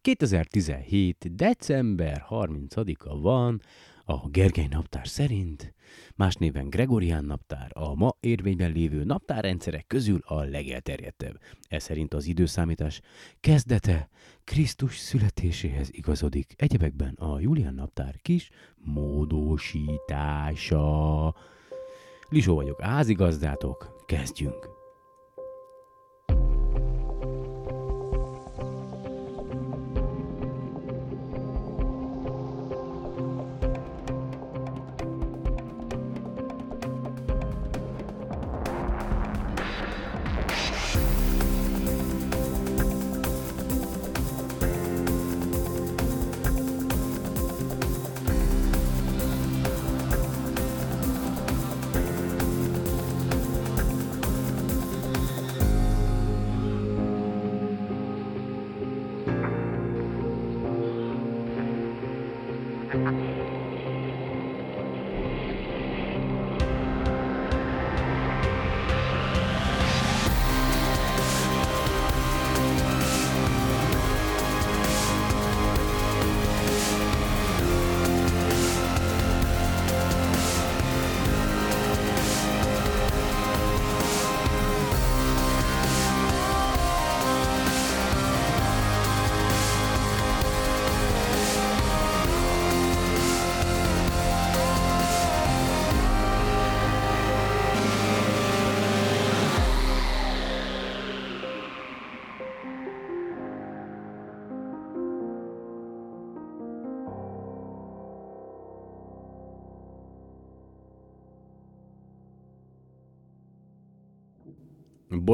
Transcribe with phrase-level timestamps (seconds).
[0.00, 1.34] 2017.
[1.36, 3.60] december 30-a van,
[4.04, 5.74] a Gergely naptár szerint,
[6.16, 11.40] más néven Gregorián naptár, a ma érvényben lévő naptárrendszerek közül a legelterjedtebb.
[11.68, 13.00] Ez szerint az időszámítás
[13.40, 14.08] kezdete
[14.44, 19.74] Krisztus születéséhez igazodik, egyebekben a Julián naptár kis módosítása.
[22.28, 24.77] Lisó vagyok, házigazdátok, kezdjünk!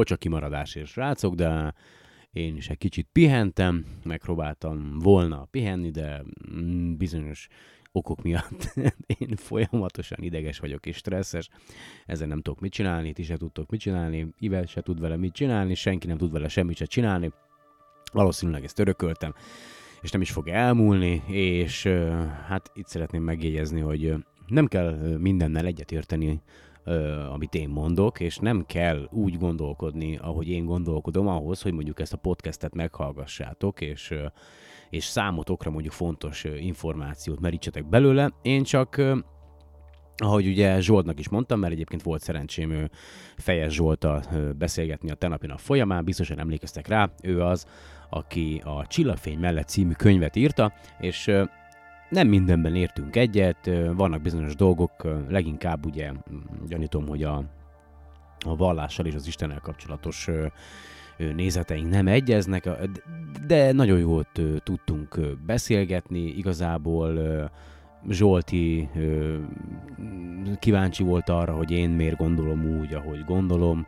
[0.05, 1.73] Bocs a kimaradásért, srácok, de
[2.31, 7.47] én is egy kicsit pihentem, megpróbáltam volna pihenni, de mm, bizonyos
[7.91, 8.73] okok miatt
[9.19, 11.49] én folyamatosan ideges vagyok és stresszes,
[12.05, 15.33] ezzel nem tudok mit csinálni, ti se tudtok mit csinálni, Ivel se tud vele mit
[15.33, 17.31] csinálni, senki nem tud vele semmit se csinálni,
[18.11, 19.33] valószínűleg ezt örököltem,
[20.01, 21.87] és nem is fog elmúlni, és
[22.47, 24.13] hát itt szeretném megjegyezni, hogy
[24.47, 26.41] nem kell mindennel egyetérteni,
[27.31, 32.13] amit én mondok, és nem kell úgy gondolkodni, ahogy én gondolkodom ahhoz, hogy mondjuk ezt
[32.13, 34.13] a podcastet meghallgassátok, és,
[34.89, 38.33] és számotokra mondjuk fontos információt merítsetek belőle.
[38.41, 39.01] Én csak
[40.17, 42.89] ahogy ugye Zsoltnak is mondtam, mert egyébként volt szerencsém
[43.37, 44.23] Fejes Zsoltal
[44.57, 47.65] beszélgetni a tenapi nap folyamán, biztosan emlékeztek rá, ő az,
[48.09, 51.31] aki a Csillagfény mellett című könyvet írta, és
[52.09, 54.91] nem mindenben értünk egyet, vannak bizonyos dolgok,
[55.29, 56.11] leginkább ugye
[56.67, 57.43] gyanítom, hogy a,
[58.45, 60.29] a vallással és az Istennel kapcsolatos
[61.17, 62.69] nézeteink nem egyeznek,
[63.47, 67.19] de nagyon jót tudtunk beszélgetni, igazából
[68.09, 68.89] Zsolti
[70.59, 73.87] kíváncsi volt arra, hogy én miért gondolom úgy, ahogy gondolom,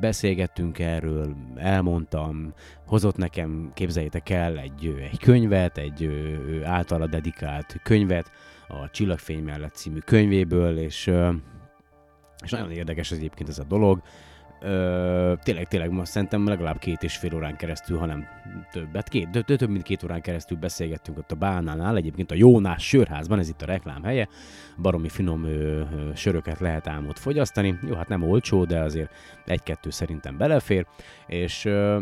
[0.00, 2.52] beszélgettünk erről, elmondtam,
[2.86, 6.10] hozott nekem, képzeljétek el, egy, egy könyvet, egy
[6.64, 8.30] általa dedikált könyvet,
[8.68, 11.10] a Csillagfény mellett című könyvéből, és,
[12.44, 14.02] és nagyon érdekes ez egyébként ez a dolog.
[14.60, 18.26] Ö, tényleg, tényleg most szerintem legalább két és fél órán keresztül, hanem
[18.70, 22.88] többet, két, de, több mint két órán keresztül beszélgettünk ott a Bánánál, egyébként a Jónás
[22.88, 24.28] sörházban, ez itt a reklám helye,
[24.82, 29.10] baromi finom ö, ö, söröket lehet ám ott fogyasztani, jó, hát nem olcsó, de azért
[29.44, 30.86] egy-kettő szerintem belefér,
[31.26, 32.00] és ö,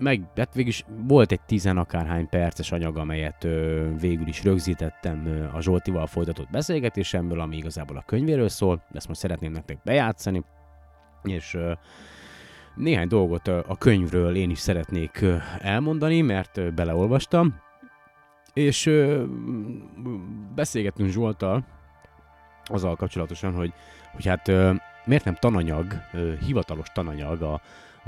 [0.00, 5.26] meg, hát végül is volt egy tizen akárhány perces anyag, amelyet ö, végül is rögzítettem
[5.26, 10.44] ö, a Zsoltival folytatott beszélgetésemből, ami igazából a könyvéről szól, ezt most szeretném nektek bejátszani,
[11.24, 11.58] és
[12.74, 15.24] néhány dolgot a könyvről én is szeretnék
[15.58, 17.60] elmondani, mert beleolvastam,
[18.52, 18.90] és
[20.54, 21.64] beszélgettünk Zsoltal
[22.64, 23.72] azzal kapcsolatosan, hogy,
[24.12, 24.50] hogy hát
[25.04, 25.94] miért nem tananyag,
[26.46, 27.60] hivatalos tananyag a,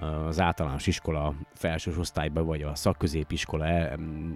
[0.04, 3.66] az általános iskola felső osztályba, vagy a szakközépiskola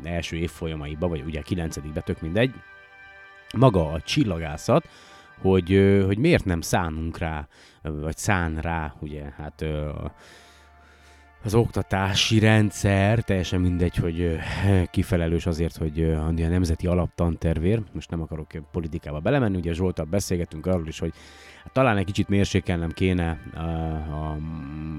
[0.02, 2.54] első évfolyamaiba, vagy ugye a kilencedikbe, tök mindegy,
[3.56, 4.88] maga a csillagászat,
[5.40, 7.48] hogy, hogy miért nem szánunk rá,
[7.82, 9.64] vagy szán rá, ugye, hát
[11.44, 14.38] az oktatási rendszer, teljesen mindegy, hogy
[14.90, 20.86] kifelelős azért, hogy a nemzeti alaptantervér, most nem akarok politikába belemenni, ugye Zsoltal beszélgetünk arról
[20.86, 21.12] is, hogy
[21.64, 24.36] hát talán egy kicsit mérsékelnem kéne a, a,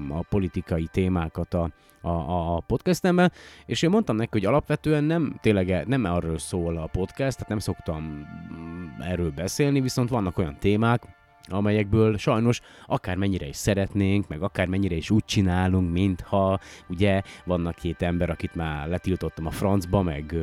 [0.08, 3.32] a politikai témákat a, a, a podcastemben,
[3.66, 7.58] és én mondtam neki, hogy alapvetően nem tényleg nem arról szól a podcast, tehát nem
[7.58, 8.26] szoktam
[9.00, 11.02] erről beszélni, viszont vannak olyan témák,
[11.48, 18.30] amelyekből sajnos akármennyire is szeretnénk, meg akármennyire is úgy csinálunk, mintha ugye vannak két ember,
[18.30, 20.34] akit már letiltottam a francba, meg,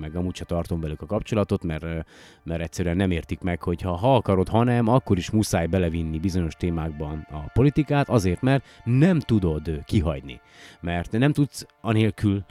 [0.00, 2.06] meg amúgy se tartom velük a kapcsolatot, mert,
[2.42, 6.18] mert egyszerűen nem értik meg, hogy ha, ha akarod, ha nem, akkor is muszáj belevinni
[6.18, 10.40] bizonyos témákban a politikát, azért, mert nem tudod kihagyni.
[10.80, 12.44] Mert nem tudsz anélkül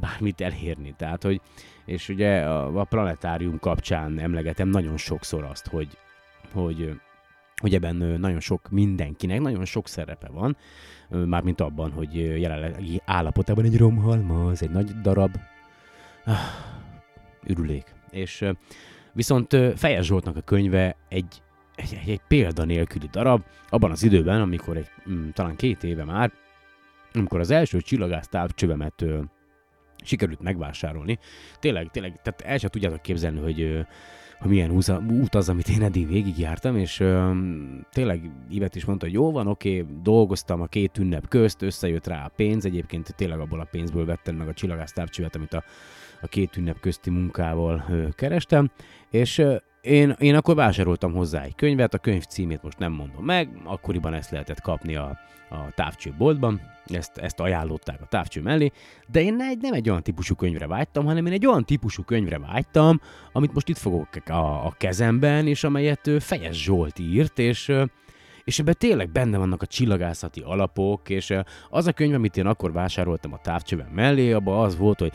[0.00, 0.94] bármit elérni.
[0.96, 1.40] Tehát, hogy
[1.84, 5.98] és ugye a, a planetárium kapcsán emlegetem nagyon sokszor azt, hogy,
[6.52, 7.00] hogy
[7.60, 10.56] hogy ebben nagyon sok mindenkinek, nagyon sok szerepe van,
[11.08, 15.36] mármint abban, hogy jelenlegi állapotában egy romhalmaz, egy nagy darab
[16.24, 16.34] ah,
[17.46, 17.94] ürülék.
[18.10, 18.44] És
[19.12, 21.42] viszont Fejes Zsoltnak a könyve egy,
[21.74, 24.88] egy, egy, egy példa nélküli darab, abban az időben, amikor egy,
[25.32, 26.32] talán két éve már,
[27.12, 29.04] amikor az első csillagász távcsövemet
[30.04, 31.18] sikerült megvásárolni.
[31.60, 33.86] Tényleg, tényleg, tehát el sem tudjátok képzelni, hogy
[34.38, 34.70] hogy milyen
[35.10, 37.30] út az, amit én eddig végigjártam, és ö,
[37.90, 42.24] tényleg Ivet is mondta, hogy jó van, oké, dolgoztam a két ünnep közt, összejött rá
[42.24, 45.64] a pénz, egyébként tényleg abból a pénzből vettem meg a csillagász távcsövet, amit a,
[46.20, 48.70] a két ünnep közti munkával ö, kerestem,
[49.10, 53.24] és ö, én, én akkor vásároltam hozzá egy könyvet, a könyv címét most nem mondom
[53.24, 55.18] meg, akkoriban ezt lehetett kapni a,
[55.50, 58.70] a távcsőboltban, ezt, ezt ajánlották a távcső mellé,
[59.06, 62.38] de én egy, nem egy olyan típusú könyvre vágytam, hanem én egy olyan típusú könyvre
[62.38, 63.00] vágytam,
[63.32, 67.72] amit most itt fogok a, a kezemben, és amelyet Fejes Zsolt írt, és
[68.44, 71.34] és ebben tényleg benne vannak a csillagászati alapok, és
[71.70, 75.12] az a könyv, amit én akkor vásároltam a távcsőben mellé, abban az volt, hogy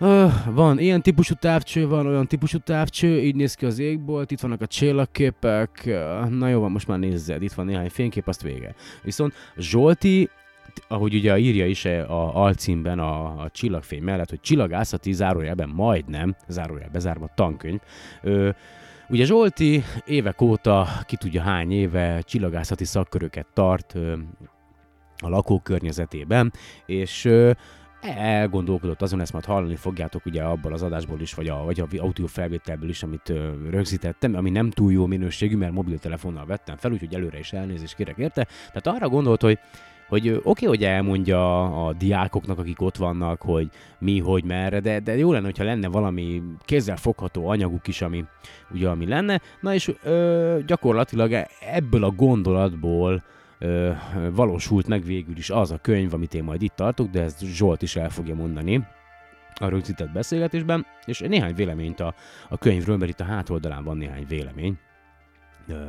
[0.00, 4.40] Uh, van ilyen típusú távcső, van olyan típusú távcső, így néz ki az égbolt, itt
[4.40, 5.90] vannak a csillagképek,
[6.28, 8.74] na jó van, most már nézzed, itt van néhány fénykép, azt vége.
[9.02, 10.30] Viszont Zsolti,
[10.88, 16.88] ahogy ugye írja is a alcímben a, a csillagfény mellett, hogy csillagászati zárójelben majdnem, zárójel
[16.92, 17.80] bezárva tankönyv,
[18.22, 18.54] uh,
[19.08, 23.94] Ugye Zsolti évek óta, ki tudja hány éve csillagászati szakköröket tart
[25.16, 26.52] a lakókörnyezetében,
[26.86, 27.28] és
[28.08, 31.86] elgondolkodott azon, ezt majd hallani fogjátok ugye abból az adásból is, vagy a, vagy a
[31.98, 36.92] audio felvételből is, amit ö, rögzítettem, ami nem túl jó minőségű, mert mobiltelefonnal vettem fel,
[36.92, 38.46] úgyhogy előre is elnézést kérek érte.
[38.72, 39.58] Tehát arra gondolt, hogy
[40.08, 43.68] hogy oké, okay, hogy elmondja a diákoknak, akik ott vannak, hogy
[43.98, 48.24] mi, hogy, merre, de, de jó lenne, hogyha lenne valami kézzel fogható anyaguk is, ami,
[48.70, 49.40] ugye, ami lenne.
[49.60, 53.22] Na és ö, gyakorlatilag ebből a gondolatból
[53.58, 53.92] ö,
[54.30, 57.82] valósult meg végül is az a könyv, amit én majd itt tartok, de ezt Zsolt
[57.82, 58.86] is el fogja mondani
[59.54, 62.14] a rögzített beszélgetésben, és néhány véleményt a,
[62.48, 64.78] a könyvről, mert itt a hátoldalán van néhány vélemény.
[65.68, 65.88] Ö,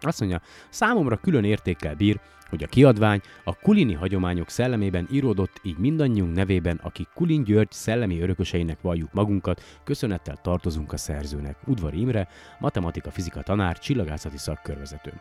[0.00, 5.78] azt mondja, számomra külön értékkel bír, hogy a kiadvány a kulini hagyományok szellemében íródott, így
[5.78, 11.56] mindannyiunk nevében, akik Kulin György szellemi örököseinek valljuk magunkat, köszönettel tartozunk a szerzőnek.
[11.66, 12.28] Udvar Imre,
[12.58, 15.12] matematika-fizika tanár, csillagászati szakkörvezető.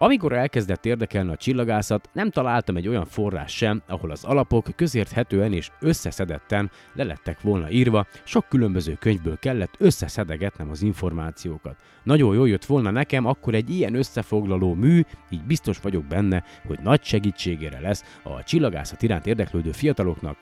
[0.00, 5.52] Amikor elkezdett érdekelni a csillagászat, nem találtam egy olyan forrás sem, ahol az alapok közérthetően
[5.52, 11.76] és összeszedetten le lettek volna írva, sok különböző könyvből kellett összeszedegetnem az információkat.
[12.02, 16.78] Nagyon jól jött volna nekem akkor egy ilyen összefoglaló mű, így biztos vagyok benne, hogy
[16.82, 20.36] nagy segítségére lesz a csillagászat iránt érdeklődő fiataloknak.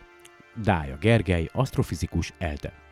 [0.63, 2.86] Dája Gergely, asztrofizikus, ELTE.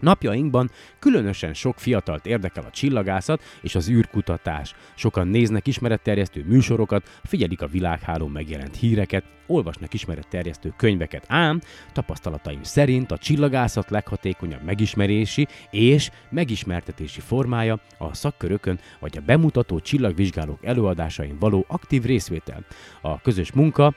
[0.00, 4.74] Napjainkban különösen sok fiatalt érdekel a csillagászat és az űrkutatás.
[4.94, 11.60] Sokan néznek ismeretterjesztő műsorokat, figyelik a világhálón megjelent híreket, olvasnak ismeretterjesztő könyveket, ám
[11.92, 20.64] tapasztalataim szerint a csillagászat leghatékonyabb megismerési és megismertetési formája a szakkörökön vagy a bemutató csillagvizsgálók
[20.64, 22.64] előadásain való aktív részvétel.
[23.00, 23.94] A közös munka,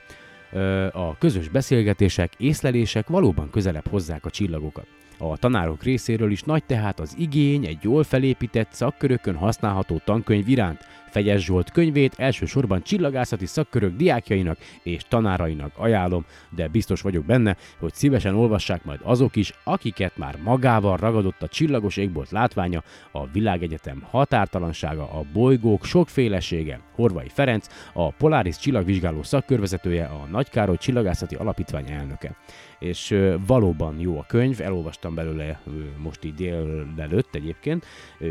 [0.92, 4.86] a közös beszélgetések, észlelések valóban közelebb hozzák a csillagokat.
[5.22, 10.86] A tanárok részéről is nagy tehát az igény egy jól felépített szakkörökön használható tankönyv iránt.
[11.10, 17.94] Fegyes Zsolt könyvét elsősorban csillagászati szakkörök diákjainak és tanárainak ajánlom, de biztos vagyok benne, hogy
[17.94, 24.06] szívesen olvassák majd azok is, akiket már magával ragadott a csillagos égbolt látványa, a világegyetem
[24.10, 26.80] határtalansága, a bolygók sokfélesége.
[26.94, 32.36] Horvai Ferenc, a Polaris csillagvizsgáló szakkörvezetője, a Nagykároly Csillagászati Alapítvány elnöke
[32.80, 35.60] és valóban jó a könyv, elolvastam belőle
[35.96, 37.86] most így délelőtt egyébként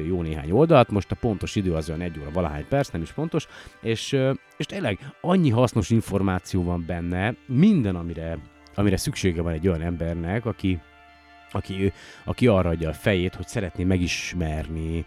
[0.08, 3.12] jó néhány oldalt, most a pontos idő az olyan egy óra valahány perc, nem is
[3.12, 3.48] pontos,
[3.82, 4.18] és,
[4.58, 8.38] és tényleg annyi hasznos információ van benne, minden, amire,
[8.76, 10.80] amire szüksége van egy olyan embernek, aki,
[11.52, 15.06] aki, aki arra adja a fejét, hogy szeretné megismerni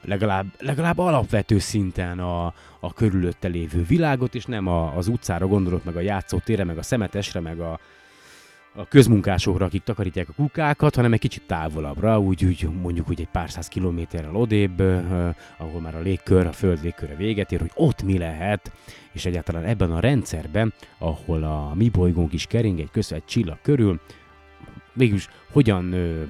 [0.00, 5.84] legalább, legalább alapvető szinten a, a körülötte lévő világot, és nem a, az utcára gondolok,
[5.84, 7.80] meg a játszótérre, meg a szemetesre, meg a,
[8.76, 13.28] a közmunkásokra, akik takarítják a kukákat, hanem egy kicsit távolabbra, úgy, úgy mondjuk úgy egy
[13.28, 14.80] pár száz kilométerrel odébb,
[15.58, 18.72] ahol már a légkör, a föld légköre véget ér, hogy ott mi lehet,
[19.12, 23.58] és egyáltalán ebben a rendszerben, ahol a mi bolygónk is kering egy köz egy csillag
[23.62, 24.00] körül,
[24.92, 26.22] végülis hogyan, ö,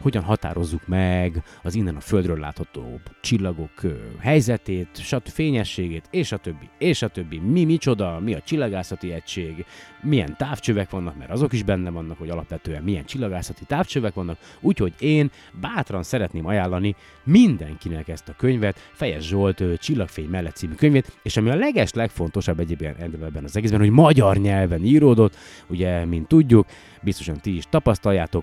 [0.00, 5.28] hogyan határozzuk meg az innen a Földről látható csillagok ö, helyzetét, stb.
[5.28, 7.38] fényességét, és a többi, és a többi.
[7.38, 9.64] Mi micsoda, mi a csillagászati egység,
[10.02, 14.38] milyen távcsövek vannak, mert azok is benne vannak, hogy alapvetően milyen csillagászati távcsövek vannak.
[14.60, 15.30] Úgyhogy én
[15.60, 21.36] bátran szeretném ajánlani mindenkinek ezt a könyvet, Fejes Zsolt ö, Csillagfény mellett című könyvét, és
[21.36, 25.36] ami a leges legfontosabb egyébként ebben az egészben, hogy magyar nyelven íródott,
[25.68, 26.66] ugye, mint tudjuk,
[27.02, 28.39] biztosan ti is tapasztaljátok,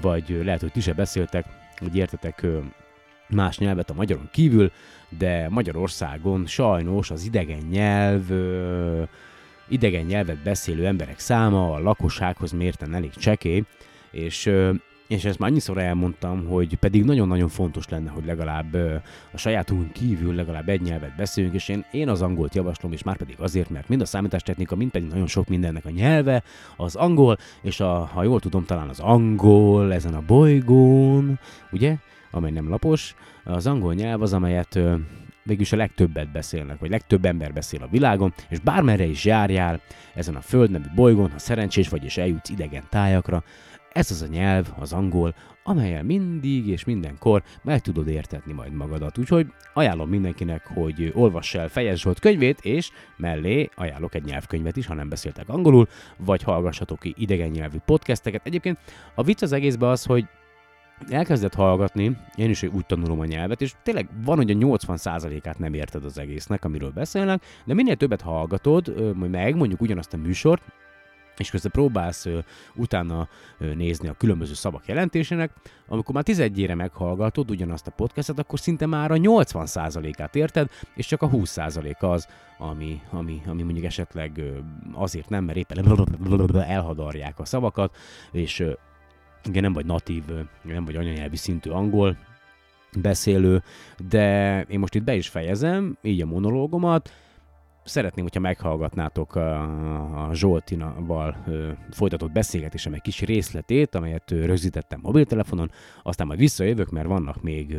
[0.00, 1.44] vagy lehet, hogy ti se beszéltek,
[1.76, 2.46] hogy értetek
[3.28, 4.72] más nyelvet a magyaron kívül,
[5.08, 8.22] de Magyarországon sajnos az idegen nyelv,
[9.68, 13.64] idegen nyelvet beszélő emberek száma a lakossághoz mérten elég csekély,
[14.10, 14.50] és
[15.06, 18.74] és ezt már annyiszor elmondtam, hogy pedig nagyon-nagyon fontos lenne, hogy legalább
[19.32, 23.16] a sajátunkon kívül legalább egy nyelvet beszélünk, és én, én az angolt javaslom, és már
[23.16, 26.42] pedig azért, mert mind a számítástechnika, mind pedig nagyon sok mindennek a nyelve,
[26.76, 31.38] az angol, és a, ha jól tudom, talán az angol ezen a bolygón,
[31.72, 31.96] ugye,
[32.30, 34.78] amely nem lapos, az angol nyelv az, amelyet
[35.42, 39.80] végülis a legtöbbet beszélnek, vagy legtöbb ember beszél a világon, és bármerre is járjál
[40.14, 43.44] ezen a Föld nevű bolygón, ha szerencsés vagy és eljutsz idegen tájakra,
[43.94, 49.18] ez az a nyelv, az angol, amelyel mindig és mindenkor meg tudod értetni majd magadat.
[49.18, 54.86] Úgyhogy ajánlom mindenkinek, hogy olvass el Fejes Zsolt könyvét, és mellé ajánlok egy nyelvkönyvet is,
[54.86, 58.46] ha nem beszéltek angolul, vagy hallgassatok ki idegen nyelvű podcasteket.
[58.46, 58.78] Egyébként
[59.14, 60.24] a vicc az egészben az, hogy
[61.08, 65.74] elkezdett hallgatni, én is úgy tanulom a nyelvet, és tényleg van, hogy a 80%-át nem
[65.74, 70.62] érted az egésznek, amiről beszélnek, de minél többet hallgatod, meg mondjuk ugyanazt a műsort,
[71.36, 72.38] és közben próbálsz ö,
[72.74, 75.50] utána ö, nézni a különböző szavak jelentésének,
[75.88, 81.22] amikor már 11-ére meghallgatod ugyanazt a podcastet, akkor szinte már a 80%-át érted, és csak
[81.22, 84.58] a 20% az, ami, ami, ami mondjuk esetleg ö,
[84.92, 87.96] azért nem, mert éppen elhadarják a szavakat,
[88.32, 88.72] és ö,
[89.44, 90.22] igen, nem vagy natív,
[90.62, 92.16] nem vagy anyanyelvi szintű angol
[93.00, 93.62] beszélő,
[94.08, 97.10] de én most itt be is fejezem, így a monológomat,
[97.84, 101.44] szeretném, hogyha meghallgatnátok a, Zsoltinával
[101.90, 105.70] folytatott beszélgetésem egy kis részletét, amelyet rögzítettem mobiltelefonon,
[106.02, 107.76] aztán majd visszajövök, mert vannak még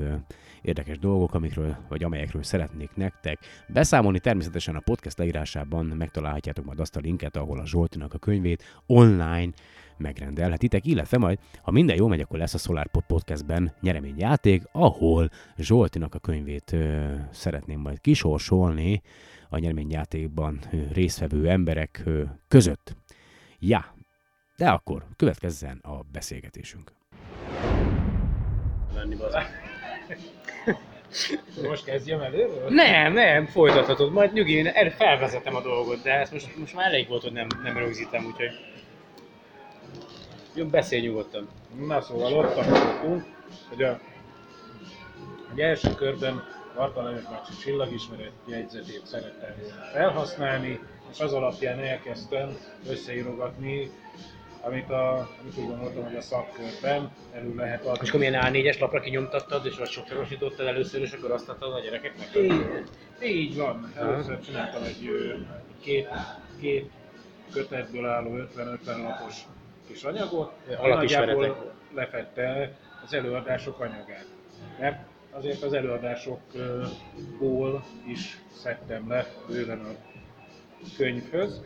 [0.62, 4.20] érdekes dolgok, amikről, vagy amelyekről szeretnék nektek beszámolni.
[4.20, 9.52] Természetesen a podcast leírásában megtalálhatjátok majd azt a linket, ahol a Zsoltinak a könyvét online
[9.98, 16.16] megrendelhetitek, illetve majd, ha minden jó megy, akkor lesz a SolarPod Podcastben nyereményjáték, ahol Zsoltinak
[16.16, 19.02] a könyvét ö, szeretném majd kisorsolni,
[19.50, 20.60] a nyereményjátékban
[20.94, 22.04] résztvevő emberek
[22.48, 22.96] között.
[23.60, 23.96] Ja,
[24.58, 26.92] de akkor következzen a beszélgetésünk.
[28.94, 29.16] Lenni
[31.70, 32.70] Most kezdjem előről?
[32.70, 34.12] Nem, nem, folytathatod.
[34.12, 37.32] Majd nyugi, én erre felvezetem a dolgot, de ezt most, most már elég volt, hogy
[37.32, 38.52] nem, nem rögzítem, úgyhogy...
[40.54, 41.48] Jó, beszélj nyugodtan.
[41.88, 43.24] Na szóval ott tartottunk,
[43.70, 44.00] hogy a,
[45.56, 46.44] a első körben
[46.76, 49.56] Bartalányos bácsi csillagismeret jegyzetét szerettem
[49.94, 50.80] felhasználni,
[51.12, 52.58] és az alapján elkezdtem
[52.90, 53.92] összeírogatni,
[54.62, 58.00] amit, a, amit úgy gondoltam, hogy a szakkörben elő lehet adni.
[58.02, 61.80] És akkor milyen A4-es lapra kinyomtattad, és azt sokszorosítottad először, és akkor azt adtad a
[61.80, 62.30] gyerekeknek?
[62.36, 62.84] Így,
[63.24, 63.92] így van.
[63.96, 65.12] Először csináltam egy
[65.82, 66.08] két,
[66.60, 66.92] két
[67.52, 69.42] kötetből álló 50-50 lapos
[69.88, 70.52] kis anyagot,
[70.82, 74.26] nagyjából lefette az előadások anyagát.
[74.80, 74.98] Mert
[75.36, 79.90] azért az előadásokból is szedtem le bőven a
[80.98, 81.62] könyvhöz.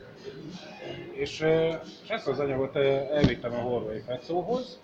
[1.12, 1.40] És,
[2.04, 4.80] és ezt az anyagot elvittem a Horvai Fecóhoz,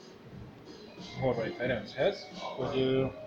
[1.22, 2.78] Horvai Ferenchez, hogy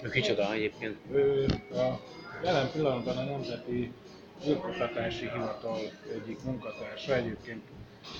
[0.02, 0.96] ő kicsoda egyébként?
[1.10, 2.00] Ő a
[2.44, 3.92] jelen pillanatban a Nemzeti
[4.48, 5.78] űrkutatási Hivatal
[6.14, 7.62] egyik munkatársa, egyébként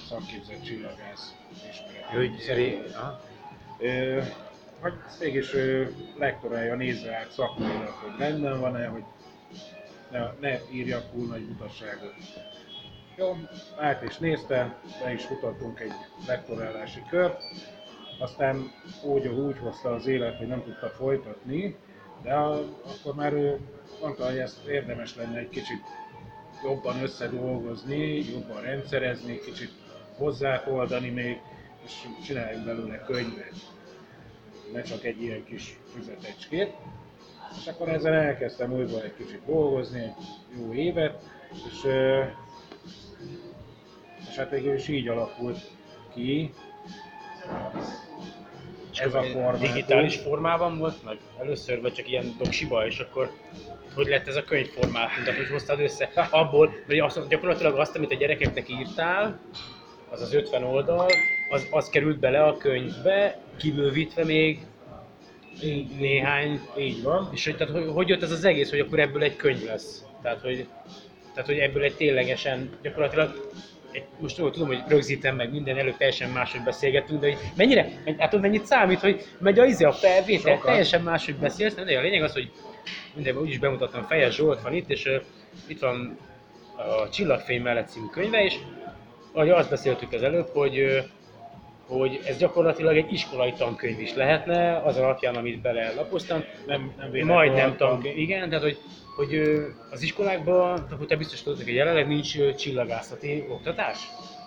[0.09, 1.35] szakképzett csillagász
[1.71, 2.15] ismeret.
[2.15, 2.97] Ő szerint,
[4.81, 5.51] hogy mégis
[6.19, 9.05] lektorálja, nézze át szakmailag, hogy rendben van-e, hogy
[10.11, 12.15] ne, ne írjak túl nagy utasságot.
[13.17, 13.37] Jó,
[13.79, 15.93] át is nézte, be is futottunk egy
[16.27, 17.43] lektorálási kört,
[18.19, 18.73] aztán
[19.05, 21.77] úgy, úgy hozta az élet, hogy nem tudta folytatni,
[22.23, 23.59] de a, akkor már ő
[24.03, 25.83] mondta, hogy ezt érdemes lenne egy kicsit
[26.63, 29.73] jobban összedolgozni, jobban rendszerezni, kicsit
[30.17, 31.41] hozzáoldani még,
[31.85, 31.93] és
[32.25, 33.77] csináljunk belőle könyvet
[34.73, 36.73] ne csak egy ilyen kis füzetecskét.
[37.61, 40.13] És akkor ezzel elkezdtem újból egy kicsit dolgozni, egy
[40.59, 41.91] jó évet, és,
[44.29, 45.59] és hát végül is így alakult
[46.15, 46.53] ki
[48.95, 49.61] ez a formátum.
[49.61, 53.31] Digitális formában volt meg először, vagy csak ilyen doksiba, és akkor
[53.95, 58.11] hogy lett ez a könyvformátum, tehát hogy hoztad össze abból, vagy azt, gyakorlatilag azt, amit
[58.11, 59.41] a gyerekeknek írtál,
[60.11, 61.09] az az 50 oldal,
[61.49, 64.59] az, az került bele a könyvbe, kibővítve még
[65.63, 67.29] Így, néhány, így van.
[67.33, 70.05] és hogy, tehát, hogy, hogy jött ez az egész, hogy akkor ebből egy könyv lesz?
[70.23, 70.67] Tehát, hogy,
[71.35, 73.51] tehát, hogy ebből egy ténylegesen, gyakorlatilag
[73.93, 77.89] egy, most jól tudom, hogy rögzítem meg minden előtt teljesen máshogy beszélgetünk, de hogy mennyire,
[78.19, 82.03] hát tudod, mennyit számít, hogy megy a izé a felvétel, teljesen máshogy beszélsz, de a
[82.03, 82.51] lényeg az, hogy
[83.15, 85.23] minden úgyis bemutattam, Fejes Zsolt van itt, és uh,
[85.67, 86.19] itt van
[86.77, 88.55] a Csillagfény mellett című könyve, és
[89.33, 90.99] ahogy azt beszéltük az előbb, hogy uh,
[91.89, 96.45] hogy ez gyakorlatilag egy iskolai tankönyv is lehetne, az alapján, amit belelapoztam.
[96.67, 97.89] Nem, nem Majdnem tan.
[97.89, 98.79] tankönyv, igen, tehát hogy,
[99.17, 99.41] hogy
[99.91, 103.99] az iskolákban, akkor te biztos tudod, hogy jelenleg nincs csillagászati oktatás?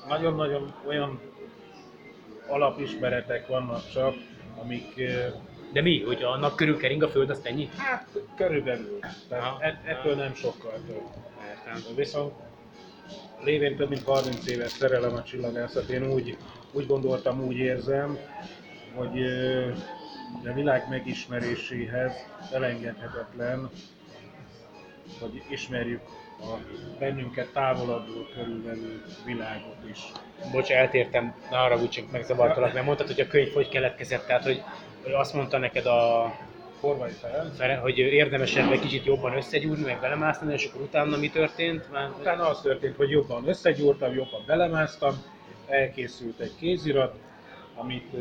[0.07, 1.19] Nagyon-nagyon olyan
[2.47, 4.13] alapismeretek vannak csak,
[4.61, 5.01] amik
[5.73, 7.69] De mi, hogy a nap körül kering a föld, azt ennyi?
[7.77, 8.99] hát körülbelül.
[9.29, 11.01] Tehát et, ettől nem sokkal több.
[11.49, 11.95] Értem.
[11.95, 12.33] Viszont
[13.43, 16.37] lévén több mint 30 éves szerelem a csillagászat, én úgy,
[16.71, 18.17] úgy gondoltam, úgy érzem,
[18.95, 19.23] hogy
[20.45, 22.13] a világ megismeréséhez
[22.51, 23.69] elengedhetetlen,
[25.19, 26.01] hogy ismerjük
[26.39, 26.57] a
[26.99, 29.99] bennünket távolabbról körülvelő világot is.
[30.51, 34.43] Bocs, eltértem, ne arra úgy csak megzavartalak, mert mondtad, hogy a könyv hogy keletkezett, tehát
[34.43, 34.63] hogy,
[35.03, 36.31] hogy azt mondta neked a.
[37.57, 41.91] Fere, hogy érdemesebb egy kicsit jobban összegyúrni, meg belemásztani, és akkor utána mi történt?
[41.91, 45.23] Már, Utána az történt, hogy jobban összegyúrtam, jobban belemásztam,
[45.71, 47.15] elkészült egy kézirat,
[47.75, 48.13] amit,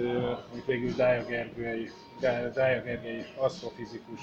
[0.52, 1.90] amit végül Dája Gergely,
[2.20, 4.20] Dá- Dája Gergely asztrofizikus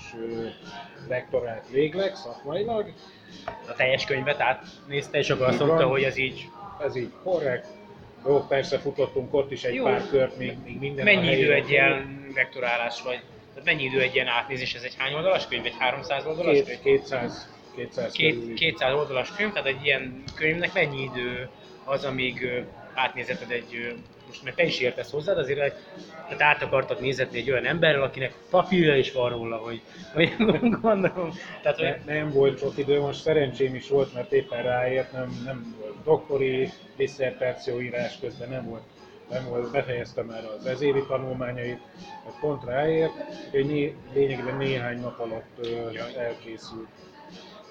[1.07, 2.93] lektorált végleg szakmailag.
[3.67, 6.50] a teljes könyvet átnézte, és akkor azt mondta, hogy ez így
[6.84, 7.67] Ez így korrekt.
[8.25, 9.84] Jó, persze futottunk ott is egy Jó.
[9.84, 13.19] pár kört, még, még minden Mennyi idő egy ilyen vektorálás, vagy
[13.50, 14.74] tehát mennyi idő egy ilyen átnézés?
[14.74, 15.65] Ez egy hány oldalas könyv?
[15.65, 16.65] Egy 300 oldalas könyv?
[16.65, 18.53] Két, 200, 200 Két, körül.
[18.55, 21.50] 200 oldalas könyv, tehát egy ilyen könyvnek mennyi idő
[21.84, 22.63] az, amíg
[22.98, 23.96] átnézeted egy,
[24.27, 25.75] most mert te is értesz hozzá, de azért
[26.27, 29.81] tehát át akartad nézetni egy olyan emberrel, akinek papírja is van róla, hogy,
[30.14, 30.36] hogy
[30.81, 31.31] gondolom.
[31.62, 35.42] Tehát, hogy, Ne, nem volt sok idő, most szerencsém is volt, mert éppen ráért, nem,
[35.46, 38.83] nem volt doktori diszertáció írás közben nem volt,
[39.29, 41.79] nem volt, befejeztem már az ezévi tanulmányait,
[42.24, 43.14] mert pont ráért,
[43.51, 46.88] hogy né, lényegében néhány nap alatt ö, elkészült.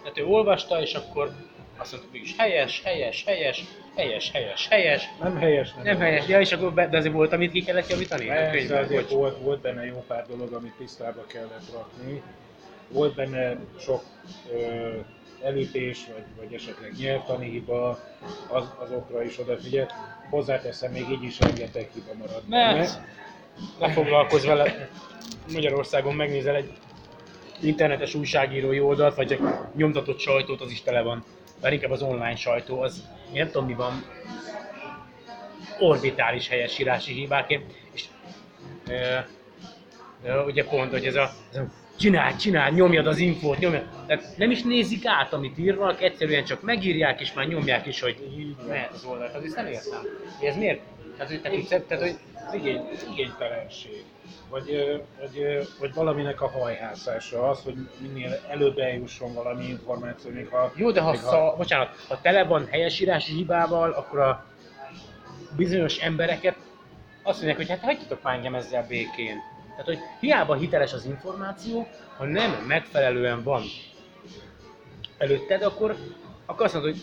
[0.02, 1.30] tehát ő olvasta, és akkor
[1.76, 3.64] azt mondta, hogy is helyes, helyes, helyes,
[3.96, 7.32] helyes, helyes, helyes, Nem helyes, nem, nem helyes, ja, és akkor be, de azért volt,
[7.32, 8.26] amit ki kellett javítani?
[8.26, 9.12] Persze, azért bocs.
[9.12, 12.22] volt, volt benne jó pár dolog, amit tisztába kellett rakni.
[12.88, 14.02] Volt benne sok
[14.52, 14.88] ö,
[15.42, 17.98] elütés, vagy, vagy esetleg nyelvtani hiba,
[18.48, 19.92] az, azokra is odafigyelt.
[20.30, 22.48] Hozzáteszem, még így is rengeteg hiba maradt.
[22.48, 23.00] Mert
[23.80, 24.88] ne foglalkozz vele.
[25.52, 26.72] Magyarországon megnézel egy
[27.60, 31.24] internetes újságírói oldalt, vagy csak nyomtatott sajtót, az is tele van.
[31.60, 34.04] De inkább az online sajtó, az én nem tudom mi van,
[35.78, 37.62] orbitális helyesírási hibákért.
[37.92, 38.04] És
[38.88, 39.16] ö,
[40.24, 41.64] ö, ugye pont, hogy ez a, ez a
[41.96, 43.84] csinál, csinál, nyomjad az infót, nyomjad.
[44.06, 48.16] Tehát nem is nézik át, amit írnak, egyszerűen csak megírják, és már nyomják is, hogy
[48.68, 49.34] mehet az oldalt.
[49.34, 50.00] Az ezt nem értem.
[50.42, 50.80] Ez miért?
[51.16, 52.80] Tehát, hogy, tehát, tehát, hogy Az igény,
[53.12, 54.04] igénytelenség.
[54.48, 60.72] Vagy, vagy, vagy valaminek a hajhászása, az, hogy minél előbb eljusson valami információ, még ha...
[60.74, 64.44] Jó, de ha, még szá, bocsánat, ha tele van helyesírási hibával, akkor a
[65.56, 66.56] bizonyos embereket
[67.22, 69.36] azt mondják, hogy hát hagyjatok már engem ezzel békén.
[69.68, 71.86] Tehát, hogy hiába hiteles az információ,
[72.16, 73.62] ha nem megfelelően van
[75.18, 75.96] előtted, akkor,
[76.46, 77.02] akkor azt mondod, hogy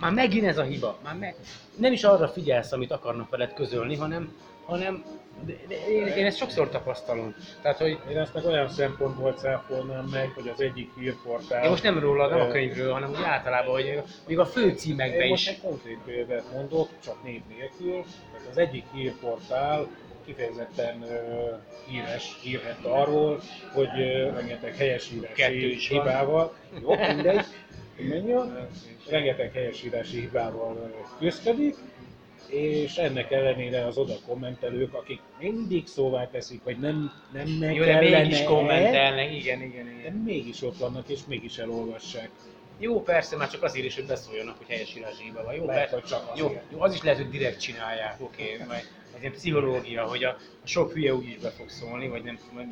[0.00, 0.98] már megint ez a hiba.
[1.04, 1.34] Már meg,
[1.76, 5.04] nem is arra figyelsz, amit akarnak veled közölni, hanem, hanem
[5.46, 7.34] de, de én, én, ezt sokszor tapasztalom.
[7.62, 11.64] Tehát, hogy Én ezt meg olyan szempontból cáfolnám meg, hogy az egyik hírportál...
[11.64, 15.28] én most nem róla, nem a könyvről, hanem úgy általában, hogy még a főcímekben Én
[15.28, 15.54] most is.
[15.54, 18.04] egy konkrét példát mondok, csak név nélkül.
[18.32, 19.88] Tehát az egyik hírportál
[20.24, 21.50] kifejezetten ö,
[21.86, 23.40] híres, hírhet arról,
[23.72, 25.02] hogy ö, rengeteg
[25.48, 25.98] is van.
[25.98, 27.44] hibával, jó, mindegy,
[28.08, 28.68] mondja,
[29.08, 31.76] rengeteg helyesírási hibával küzdik,
[32.52, 37.84] és ennek ellenére az oda kommentelők, akik mindig szóvá teszik, hogy nem, nem ne Jó,
[37.84, 40.12] de mégis kommentelnek, igen, igen, de igen.
[40.12, 42.30] mégis ott vannak, és mégis elolvassák.
[42.78, 45.54] Jó, persze, már csak azért is, hogy beszóljanak, hogy helyes írási hiba van.
[45.54, 46.06] Jó, Lehet, persze.
[46.06, 46.64] csak jó, azért.
[46.70, 50.36] jó, az is lehet, hogy direkt csinálják, oké, okay, majd ez ilyen pszichológia, hogy a,
[50.64, 52.66] a sok hülye úgy is be fog szólni, vagy nem, vagy,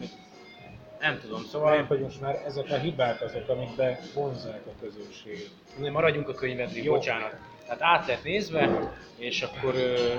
[1.00, 5.50] nem tudom, szóval Mert hogy most már ezek a hibák azok, amik bevonzák a közönséget.
[5.78, 6.92] nem maradjunk a könyvednél, Jó.
[6.92, 7.49] bocsánat.
[7.70, 9.74] Tehát át lett nézve, és akkor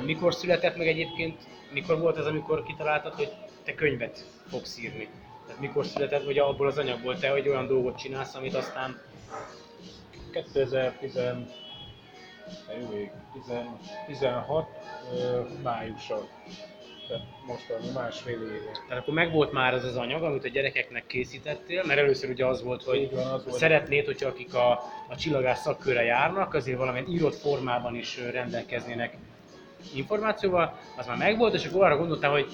[0.06, 1.42] mikor született meg egyébként,
[1.74, 3.32] mikor volt ez, amikor kitaláltad, hogy
[3.64, 5.10] te könyvet fogsz írni?
[5.46, 9.02] Tehát mikor született, vagy abból az anyagból te, hogy olyan dolgot csinálsz, amit aztán
[10.32, 11.16] 2010,
[12.80, 13.54] jó ég, 10
[14.08, 14.68] 16
[15.14, 16.28] ö, májusa.
[17.12, 18.72] Tehát mostan másfél éve.
[18.88, 22.64] Tehát akkor megvolt már az az anyag, amit a gyerekeknek készítettél, mert először ugye az
[22.64, 23.58] volt, hogy Így van, az volt.
[23.58, 24.72] szeretnéd, hogyha akik a,
[25.10, 29.18] a csillagás szakkörre járnak, azért valamilyen írott formában is rendelkeznének
[29.96, 32.48] információval, az már megvolt, és akkor arra gondoltál, hogy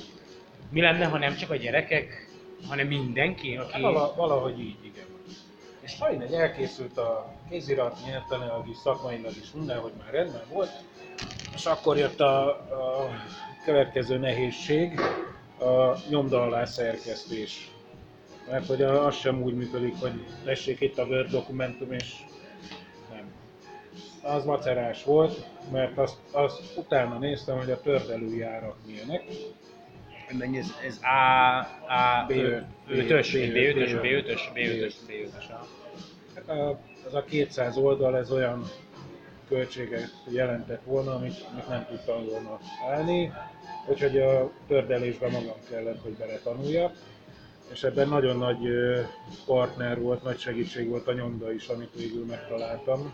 [0.70, 2.30] mi lenne, ha nem csak a gyerekek,
[2.68, 3.82] hanem mindenki, aki...
[3.82, 5.06] Vala, valahogy így, igen.
[5.82, 10.72] És sajnos elkészült a kézirat, nyelvtanilag is, szakmailag is, mindenhogy már rendben volt,
[11.56, 13.10] és akkor jött a, a
[13.68, 15.00] következő nehézség,
[15.60, 17.72] a nyomda alá szerkesztés.
[18.50, 22.14] Mert hogy az sem úgy működik, hogy tessék itt a Word dokumentum, és
[23.12, 23.32] nem.
[24.34, 29.24] Az macerás volt, mert azt, azt utána néztem, hogy a tördelőjárak milyenek,
[30.38, 35.44] Mennyi ez, ez A, A, B5, B5-ös, B5, B5-ös, B5, B5-ös, B5-ös, B5-ös.
[36.36, 38.64] Hát az a 200 oldal, ez olyan
[39.48, 43.34] költséget jelentett volna, amit, amit nem tudtam volna állni,
[43.88, 46.96] úgyhogy a tördelésben magam kellett, hogy beletanuljak.
[47.72, 48.60] És ebben nagyon nagy
[49.46, 53.14] partner volt, nagy segítség volt a nyomda is, amit végül megtaláltam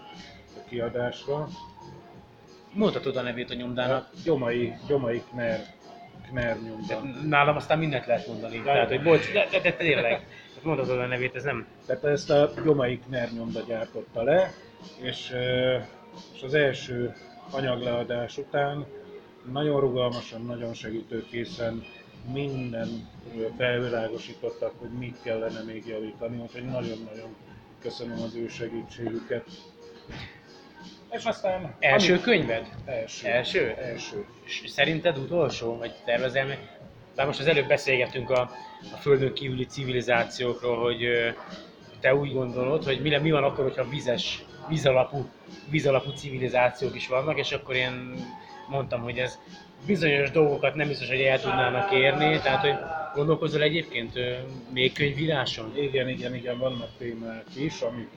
[0.55, 1.47] a kiadásra.
[2.73, 4.09] Mondhatod a nevét a nyomdának.
[4.11, 5.59] A Gyomai, Gyomai Kner,
[6.27, 6.87] Kner nyomda.
[6.87, 8.61] Tehát nálam aztán mindent lehet mondani.
[8.61, 10.03] Tehát, hogy bocs, de, de, de tényleg.
[10.03, 11.67] Tehát Mondhatod a nevét, ez nem...
[11.85, 14.53] Tehát ezt a Gyomai Kner nyomda gyártotta le,
[15.01, 15.33] és,
[16.35, 17.15] és az első
[17.51, 18.85] anyagleadás után
[19.51, 21.83] nagyon rugalmasan, nagyon segítőkészen
[22.33, 23.09] minden
[23.57, 27.35] felvilágosítottak, hogy mit kellene még javítani, úgyhogy nagyon-nagyon
[27.81, 29.45] köszönöm az ő segítségüket.
[31.11, 31.75] És aztán...
[31.79, 32.67] Első ami- könyved?
[32.85, 33.27] Első.
[33.27, 33.75] Első?
[33.77, 34.25] Első.
[34.45, 35.77] És szerinted utolsó?
[35.77, 36.79] Vagy tervezel meg?
[37.15, 38.41] Bár most az előbb beszélgettünk a,
[38.93, 41.07] a földön kívüli civilizációkról, hogy
[41.99, 45.29] te úgy gondolod, hogy mi, mi van akkor, hogyha vizes, vízalapú,
[45.69, 48.15] vízalapú civilizációk is vannak, és akkor én
[48.67, 49.39] mondtam, hogy ez
[49.85, 52.75] bizonyos dolgokat nem biztos, hogy el tudnának érni, tehát hogy
[53.15, 54.13] gondolkozol egyébként
[54.73, 55.77] még könyvíráson?
[55.77, 58.09] Igen, igen, igen, vannak témák is, amik,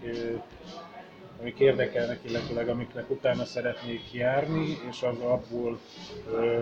[1.41, 5.79] amik érdekelnek, illetőleg amiknek utána szeretnék járni, és az abból
[6.33, 6.61] ö,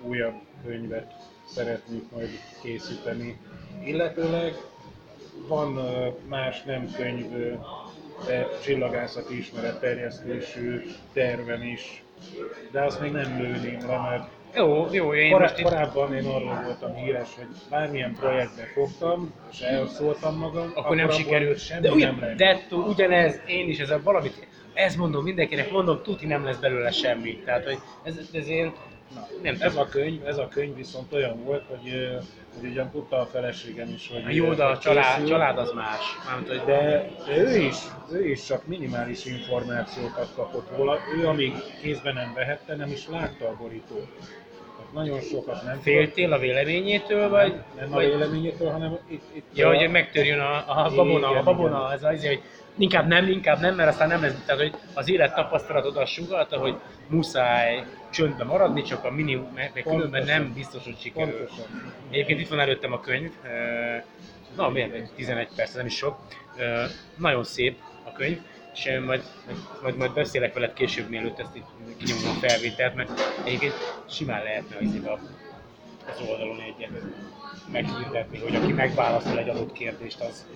[0.00, 1.12] újabb könyvet
[1.44, 2.28] szeretnék majd
[2.62, 3.38] készíteni.
[3.84, 4.54] Illetőleg
[5.48, 7.26] van ö, más nem könyv,
[8.26, 12.03] de csillagászati ismeretterjesztésű terven is,
[12.70, 16.24] de azt még nem lőném le, mert Jó, jó, én Korá- most itt korábban én
[16.26, 21.58] arról voltam híres, hogy bármilyen projektbe fogtam, és elszóltam magam, akkor nem abból sikerült.
[21.58, 22.36] Semmi De, nem ugyan, lett.
[22.36, 26.56] de ettől ugyanez, én is ez a valamit, ezt mondom mindenkinek, mondom, tuti nem lesz
[26.56, 27.36] belőle semmi.
[27.44, 28.72] Tehát, hogy ez, ez én,
[29.14, 32.08] Na, nem ez a könyv, ez a könyv viszont olyan volt, hogy,
[32.60, 35.72] hogy ugyan tudta a feleségem is, hogy A jó, de a család, készül, család az
[35.72, 36.00] más.
[36.26, 37.76] Mármint, hogy de, de ő is,
[38.12, 40.98] ő is csak minimális információkat kapott róla.
[41.16, 44.06] Ő amíg kézben nem vehette, nem is látta a borítót.
[44.76, 47.54] Tehát nagyon sokat nem féltél a véleményétől, vagy?
[47.78, 51.44] nem a véleményétől, hanem itt, itt ja, a- hogy megtörjön a, a babona, a Igen,
[51.44, 51.90] babona, igen.
[51.92, 52.40] ez az, hogy
[52.78, 54.44] inkább nem, inkább nem, mert aztán nem lesz.
[54.46, 56.76] Tehát, hogy az élet tapasztalatod azt sugalta, hogy
[57.08, 61.46] muszáj csöndben maradni, csak a minimum, mert különben nem biztos, hogy sikerül.
[61.46, 61.92] Pontosan.
[62.10, 63.30] Egyébként itt van előttem a könyv,
[64.56, 66.18] na miért, egy 11 perc, nem is sok.
[67.16, 68.38] Nagyon szép a könyv,
[68.74, 69.22] és majd,
[69.82, 71.64] majd, majd beszélek veled később, mielőtt ezt így
[71.96, 73.10] kinyomom a felvételt, mert
[73.44, 73.74] egyébként
[74.08, 74.76] simán lehetne
[75.10, 75.18] az,
[76.06, 76.90] az oldalon egyet
[77.72, 80.46] meghirdetni, hogy aki megválaszol egy adott kérdést, az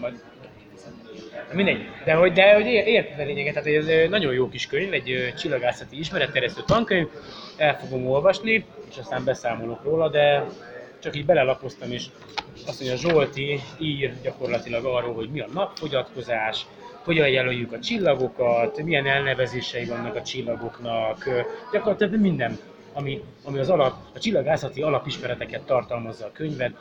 [0.00, 0.22] majd
[1.52, 4.92] Mindegy, de hogy, de hogy ér- érted a lényeget, tehát ez nagyon jó kis könyv,
[4.92, 7.08] egy csillagászati ismeretterjesztő tankönyv,
[7.56, 10.46] el fogom olvasni, és aztán beszámolok róla, de
[10.98, 12.06] csak így belelapoztam, és
[12.66, 16.66] azt mondja, Zsolti ír gyakorlatilag arról, hogy mi a napfogyatkozás,
[17.04, 21.28] hogyan jelöljük a csillagokat, milyen elnevezései vannak a csillagoknak,
[21.72, 22.58] gyakorlatilag minden,
[22.92, 26.72] ami, ami az alap, a csillagászati alapismereteket tartalmazza a könyved,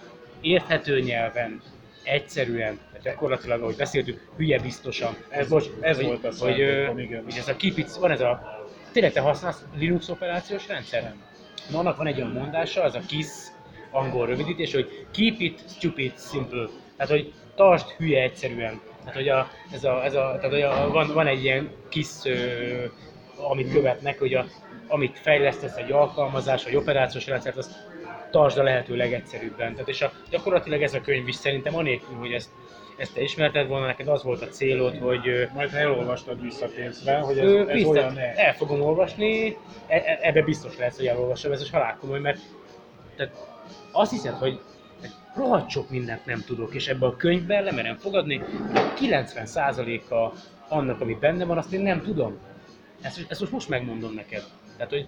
[0.42, 1.62] érthető nyelven,
[2.04, 5.16] egyszerűen, gyakorlatilag, ahogy beszéltük, hülye biztosan.
[5.30, 7.24] Ez- bocs, ez hogy, volt a hogy, szándékom, igen.
[7.24, 8.62] hogy ez a keep it, van ez a,
[8.92, 11.04] tényleg te használsz Linux operációs rendszer?
[11.04, 11.24] Nem.
[11.70, 13.28] Na, annak van egy olyan mondása, az a KISS
[13.92, 16.68] angol rövidítés, hogy keep it stupid simple.
[16.98, 18.82] Tehát, hogy tartsd hülye egyszerűen.
[19.00, 22.26] Tehát, hogy a, ez a, ez a, tehát, hogy a, van, van egy ilyen KISS,
[22.26, 22.86] ö,
[23.38, 24.46] amit követnek, hogy a,
[24.88, 27.72] amit fejlesztesz egy alkalmazás, vagy operációs rendszert, azt
[28.32, 29.72] tartsd a lehető legegyszerűbben.
[29.72, 32.50] Tehát, és a, gyakorlatilag ez a könyv is szerintem anélkül, hogy ezt
[32.98, 35.50] ezt te ismerted volna, neked az volt a célod, hogy...
[35.54, 38.36] Majd ha elolvastad visszatérzve, hogy ez, ez biztos, olyan ne.
[38.36, 42.40] el fogom olvasni, e- e- ebbe biztos lesz, hogy elolvasom, ez most halálkomoly, mert
[43.16, 43.34] tehát
[43.92, 44.60] azt hiszed, hogy
[45.36, 51.02] rohadt sok mindent nem tudok, és ebben a könyvben lemerem fogadni, hogy a 90%-a annak,
[51.02, 52.40] ami benne van, azt én nem tudom.
[53.02, 54.44] Ezt, ezt most, most megmondom neked.
[54.78, 55.08] Tehát, hogy,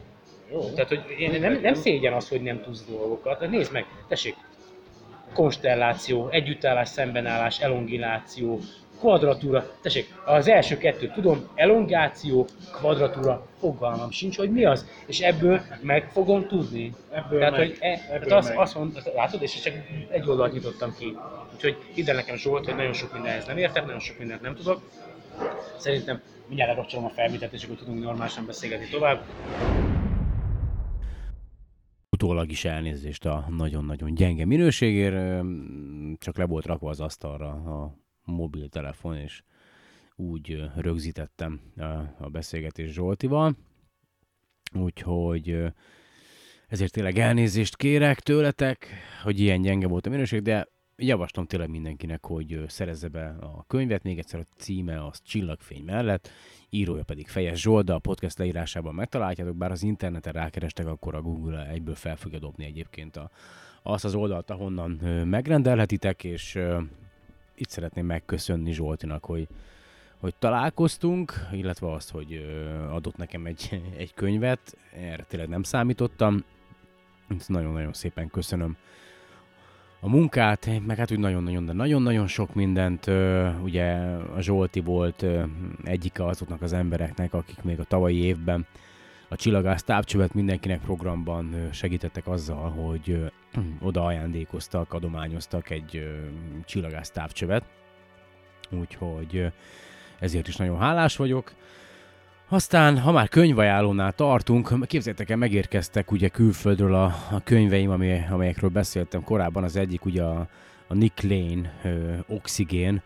[0.51, 0.69] Jó.
[0.69, 3.39] tehát, hogy én nem, nem szégyen az, hogy nem tudsz dolgokat.
[3.39, 4.35] Hát Nézd meg, tessék,
[5.33, 8.59] konstelláció, együttállás, szembenállás, elongiláció,
[8.99, 9.65] kvadratúra.
[9.81, 14.87] Tessék, az első kettőt tudom, elongáció, kvadratúra, fogalmam sincs, hogy mi az.
[15.05, 16.93] És ebből meg fogom tudni.
[17.11, 17.67] Ebből tehát, meg.
[17.67, 19.73] hogy e, Ebből tehát azt, azt mond, látod, és csak
[20.09, 21.17] egy oldalt nyitottam ki.
[21.53, 24.55] Úgyhogy hidd el nekem Zsolt, hogy nagyon sok mindenhez nem értek, nagyon sok mindent nem
[24.55, 24.81] tudok.
[25.77, 29.21] Szerintem mindjárt lekapcsolom a felvételt, és akkor tudunk normálisan beszélgetni tovább.
[32.23, 35.45] Utólag is elnézést a nagyon-nagyon gyenge minőségért,
[36.17, 39.43] csak le volt rakva az asztalra a mobiltelefon, és
[40.15, 41.61] úgy rögzítettem
[42.19, 43.55] a beszélgetés Zsoltival.
[44.73, 45.63] Úgyhogy
[46.67, 48.87] ezért tényleg elnézést kérek tőletek,
[49.23, 54.03] hogy ilyen gyenge volt a minőség, de javaslom tényleg mindenkinek, hogy szerezze be a könyvet,
[54.03, 56.29] még egyszer a címe az Csillagfény mellett,
[56.69, 61.21] írója pedig Fejes Zsolt, de a podcast leírásában megtaláljátok, bár az interneten rákerestek, akkor a
[61.21, 63.29] Google egyből fel fogja dobni egyébként a,
[63.83, 64.91] azt az oldalt, ahonnan
[65.25, 66.59] megrendelhetitek, és
[67.55, 69.47] itt szeretném megköszönni Zsoltinak, hogy,
[70.17, 72.45] hogy találkoztunk, illetve azt, hogy
[72.89, 76.43] adott nekem egy, egy könyvet, erre tényleg nem számítottam,
[77.47, 78.77] nagyon-nagyon szépen köszönöm
[80.03, 83.07] a munkát, meg hát úgy nagyon-nagyon, de nagyon-nagyon sok mindent.
[83.63, 83.83] Ugye
[84.35, 85.25] a Zsolti volt
[85.83, 88.65] egyike azoknak az embereknek, akik még a tavalyi évben
[89.27, 93.31] a Csillagász távcsövet mindenkinek programban segítettek azzal, hogy
[93.81, 96.07] oda ajándékoztak, adományoztak egy
[96.65, 97.63] Csillagász távcsövet.
[98.69, 99.51] Úgyhogy
[100.19, 101.53] ezért is nagyon hálás vagyok.
[102.53, 108.69] Aztán, ha már könyvajánlónál tartunk, képzeljétek el, megérkeztek ugye külföldről a, a könyveim, ami, amelyekről
[108.69, 109.63] beszéltem korábban.
[109.63, 110.47] Az egyik ugye a,
[110.87, 113.01] a Nick Lane ö, Oxygen,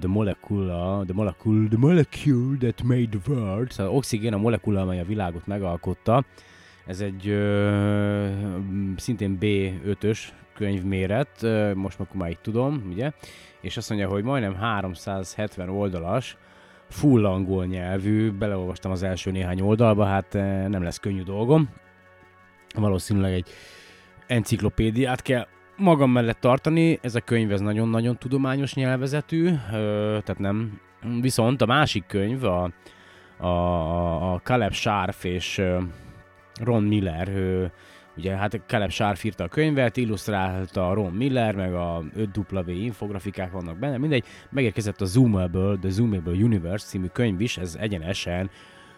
[0.00, 3.70] The Molecule, the molecule, the molecule that made the world.
[3.70, 6.24] Szóval Oxygen a molekula, amely a világot megalkotta.
[6.86, 8.28] Ez egy ö,
[8.96, 10.18] szintén B5-ös
[10.54, 13.10] könyvméret, ö, most akkor már így tudom, ugye?
[13.60, 16.36] És azt mondja, hogy majdnem 370 oldalas,
[16.92, 21.68] full angol nyelvű, beleolvastam az első néhány oldalba, hát eh, nem lesz könnyű dolgom.
[22.74, 23.48] Valószínűleg egy
[24.26, 30.80] enciklopédiát kell magam mellett tartani, ez a könyv ez nagyon-nagyon tudományos nyelvezetű, tehát nem.
[31.20, 32.70] Viszont a másik könyv, a,
[33.36, 35.62] a, a Caleb Sharf és
[36.60, 37.64] Ron Miller, ö,
[38.16, 43.78] ugye hát Caleb Sharf írta a könyvet, illusztrálta Ron Miller, meg a 5W infografikák vannak
[43.78, 48.50] benne, mindegy, megérkezett a Zoomable, The Zoomable Universe című könyv is, ez egyenesen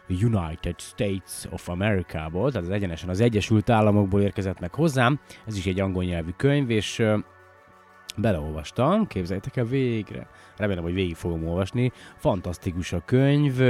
[0.08, 5.66] United States of America-ból, tehát az egyenesen az Egyesült Államokból érkezett meg hozzám, ez is
[5.66, 7.02] egy angol nyelvű könyv, és
[8.16, 13.60] beleolvastam, képzeljétek el végre, remélem, hogy végig fogom olvasni, fantasztikus a könyv,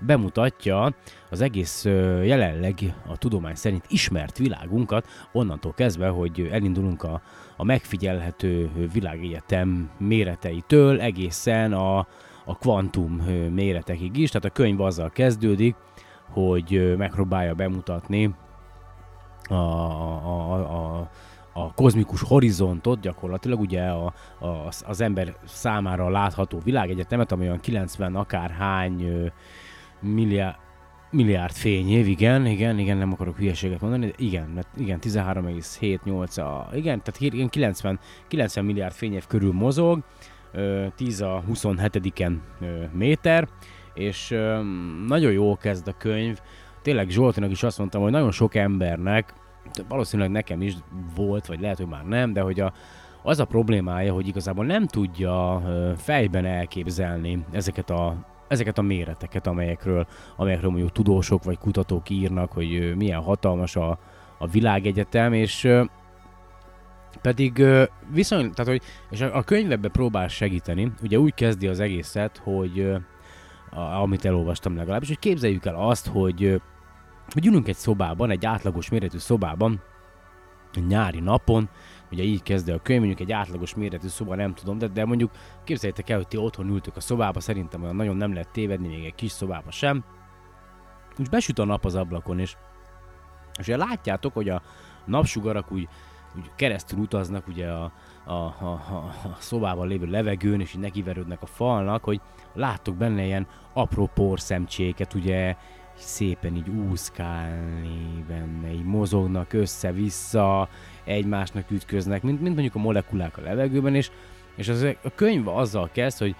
[0.00, 0.94] bemutatja
[1.30, 1.84] az egész
[2.24, 7.22] jelenleg a tudomány szerint ismert világunkat, onnantól kezdve, hogy elindulunk a,
[7.56, 11.98] a megfigyelhető világegyetem méreteitől egészen a,
[12.44, 13.12] a kvantum
[13.52, 15.74] méretekig is, tehát a könyv azzal kezdődik,
[16.30, 18.34] hogy megpróbálja bemutatni
[19.48, 21.10] a, a, a, a,
[21.52, 24.46] a kozmikus horizontot gyakorlatilag, ugye a, a,
[24.86, 29.30] az ember számára látható világegyetemet, ami olyan 90 akárhány
[30.00, 30.56] milliárd,
[31.10, 36.76] milliárd fényév, igen, igen, igen, nem akarok hülyeséget mondani, de igen, mert igen, 13,78 a,
[36.76, 40.02] igen, tehát igen, 90, 90 milliárd fényév körül mozog,
[40.52, 43.48] ö, 10 a 27-en ö, méter,
[43.94, 44.34] és
[45.06, 46.38] nagyon jól kezd a könyv,
[46.82, 49.34] tényleg Zsoltinak is azt mondtam, hogy nagyon sok embernek,
[49.88, 50.74] valószínűleg nekem is
[51.14, 52.72] volt, vagy lehet, hogy már nem, de hogy a,
[53.22, 55.62] az a problémája, hogy igazából nem tudja
[55.96, 58.16] fejben elképzelni ezeket a,
[58.48, 63.98] ezeket a méreteket, amelyekről, amelyekről mondjuk tudósok vagy kutatók írnak, hogy milyen hatalmas a,
[64.38, 65.68] a világegyetem, és
[67.20, 67.64] pedig
[68.12, 72.40] viszony, tehát hogy, és a, a könyv ebbe próbál segíteni, ugye úgy kezdi az egészet,
[72.44, 72.94] hogy
[73.70, 76.60] a, amit elolvastam legalábbis, hogy képzeljük el azt, hogy,
[77.32, 79.82] hogy ülünk egy szobában, egy átlagos méretű szobában,
[80.88, 81.68] nyári napon,
[82.10, 85.30] ugye így kezdi a könyv, mondjuk egy átlagos méretű szoba, nem tudom, de, de mondjuk
[85.64, 89.04] képzeljétek el, hogy ti otthon ültök a szobába, szerintem olyan nagyon nem lehet tévedni, még
[89.04, 90.04] egy kis szobába sem,
[91.18, 92.56] és besüt a nap az ablakon, és,
[93.58, 94.62] és ugye látjátok, hogy a
[95.06, 95.88] napsugarak úgy
[96.36, 97.92] úgy keresztül utaznak ugye a,
[98.24, 102.20] a, a, a, a szobában lévő levegőn, és így nekiverődnek a falnak, hogy
[102.54, 105.56] láttok benne ilyen apró porszemcséket, ugye
[106.02, 110.68] szépen így úszkálni benne, így mozognak össze-vissza,
[111.04, 114.10] egymásnak ütköznek, mint, mint mondjuk a molekulák a levegőben, és,
[114.56, 116.34] és az, a könyv azzal kezd, hogy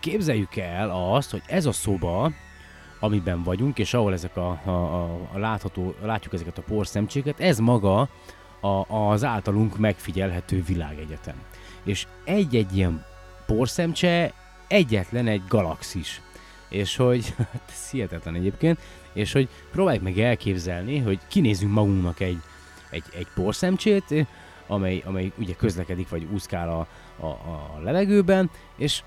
[0.00, 2.32] képzeljük el azt, hogy ez a szoba,
[3.00, 7.58] amiben vagyunk, és ahol ezek a, a, a, a látható, látjuk ezeket a porszemcséket, ez
[7.58, 8.08] maga
[8.60, 11.42] a, az általunk megfigyelhető világegyetem.
[11.84, 13.04] És egy-egy ilyen
[13.46, 14.32] porszemcse
[14.66, 16.20] egyetlen egy galaxis.
[16.68, 18.80] És hogy, hát ez hihetetlen egyébként,
[19.16, 22.38] és hogy próbáljuk meg elképzelni, hogy kinézünk magunknak egy,
[22.90, 24.26] egy, egy porszemcsét,
[24.66, 26.86] amely, amely ugye közlekedik, vagy úszkál a,
[27.24, 29.02] a, a levegőben, és,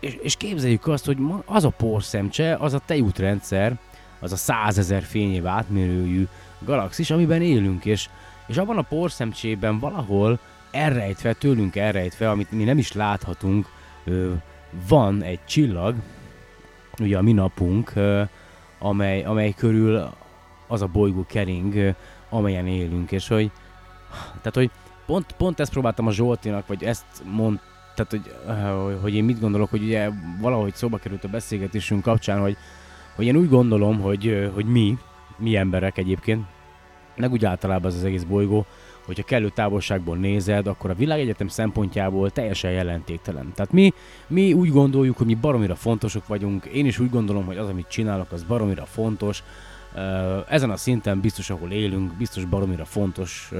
[0.00, 3.78] és, és képzeljük azt, hogy az a porszemcse, az a tejútrendszer,
[4.20, 6.26] az a százezer fényév átmérőjű
[6.58, 8.08] galaxis, amiben élünk, és,
[8.46, 10.38] és abban a porszemcsében valahol
[10.70, 13.66] elrejtve, tőlünk elrejtve, amit mi nem is láthatunk,
[14.88, 15.94] van egy csillag,
[16.98, 17.92] ugye a mi napunk,
[18.82, 20.08] amely, amely körül
[20.66, 21.94] az a bolygó kering,
[22.28, 23.50] amelyen élünk, és hogy,
[24.26, 24.70] tehát, hogy
[25.06, 27.60] pont, pont ezt próbáltam a Zsoltinak, vagy ezt mond,
[27.94, 32.56] tehát, hogy, hogy én mit gondolok, hogy ugye valahogy szóba került a beszélgetésünk kapcsán, hogy,
[33.16, 34.98] hogy én úgy gondolom, hogy, hogy mi,
[35.36, 36.44] mi emberek egyébként,
[37.16, 38.66] meg úgy általában az, az egész bolygó,
[39.04, 43.52] hogyha kellő távolságból nézed, akkor a világegyetem szempontjából teljesen jelentéktelen.
[43.54, 43.92] Tehát mi,
[44.26, 47.88] mi úgy gondoljuk, hogy mi baromira fontosok vagyunk, én is úgy gondolom, hogy az, amit
[47.88, 49.42] csinálok, az baromira fontos,
[50.48, 53.52] ezen a szinten biztos, ahol élünk, biztos baromira fontos,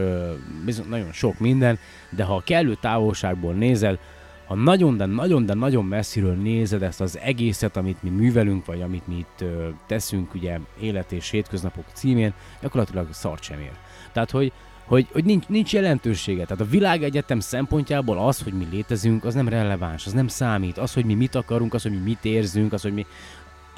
[0.64, 1.78] biztos nagyon sok minden,
[2.10, 3.98] de ha a kellő távolságból nézel,
[4.46, 8.82] ha nagyon, de nagyon, de nagyon messziről nézed ezt az egészet, amit mi művelünk, vagy
[8.82, 9.44] amit mi itt
[9.86, 13.72] teszünk, ugye élet és hétköznapok címén, gyakorlatilag szart sem ér.
[14.12, 14.52] Tehát, hogy
[14.92, 16.44] hogy, hogy nincs, nincs jelentősége.
[16.44, 20.78] Tehát a világegyetem szempontjából az, hogy mi létezünk, az nem releváns, az nem számít.
[20.78, 23.06] Az, hogy mi mit akarunk, az, hogy mi mit érzünk, az, hogy mi...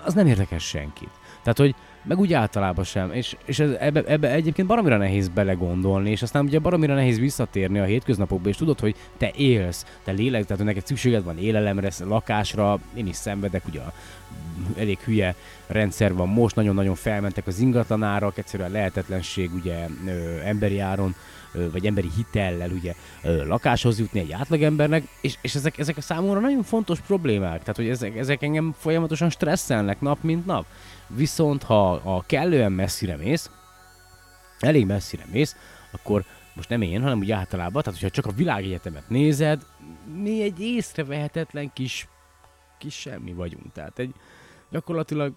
[0.04, 1.10] Az nem érdekes senkit.
[1.42, 3.12] Tehát, hogy meg úgy általában sem.
[3.12, 7.78] És, és ez, ebbe, ebbe egyébként baromira nehéz belegondolni, és aztán ugye baromira nehéz visszatérni
[7.78, 11.90] a hétköznapokba, és tudod, hogy te élsz, te lélek, tehát hogy neked szükséged van élelemre,
[11.98, 13.80] lakásra, én is szenvedek, ugye
[14.76, 15.34] elég hülye
[15.66, 21.14] rendszer van most, nagyon-nagyon felmentek az ingatlanárak, egyszerűen lehetetlenség ugye ö, emberi áron,
[21.52, 26.00] ö, vagy emberi hitellel ugye ö, lakáshoz jutni egy átlagembernek, és, és ezek, ezek a
[26.00, 30.66] számomra nagyon fontos problémák, tehát hogy ezek, ezek engem folyamatosan stresszelnek nap mint nap.
[31.08, 33.50] Viszont ha a kellően messzire mész,
[34.58, 35.56] elég messzire mész,
[35.92, 39.66] akkor most nem én, hanem úgy általában, tehát hogyha csak a világegyetemet nézed,
[40.22, 42.08] mi egy észrevehetetlen kis,
[42.78, 43.72] kis semmi vagyunk.
[43.72, 44.14] Tehát egy
[44.70, 45.34] gyakorlatilag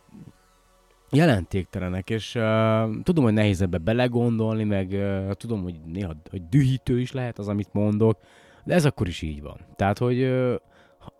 [1.11, 6.99] jelentéktelenek, és uh, tudom, hogy nehéz ebbe belegondolni, meg uh, tudom, hogy néha hogy dühítő
[6.99, 8.19] is lehet az, amit mondok,
[8.63, 9.59] de ez akkor is így van.
[9.75, 10.55] Tehát, hogy uh,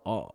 [0.02, 0.34] a,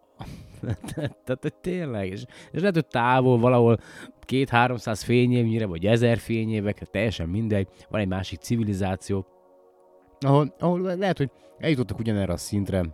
[1.24, 3.78] tehát, hogy tényleg, és, és lehet, hogy távol valahol
[4.20, 9.26] két-háromszáz fényévnyire, vagy ezer fényévekre, teljesen mindegy, van egy másik civilizáció,
[10.20, 12.86] ahol, ahol lehet, hogy eljutottak ugyanerre a szintre,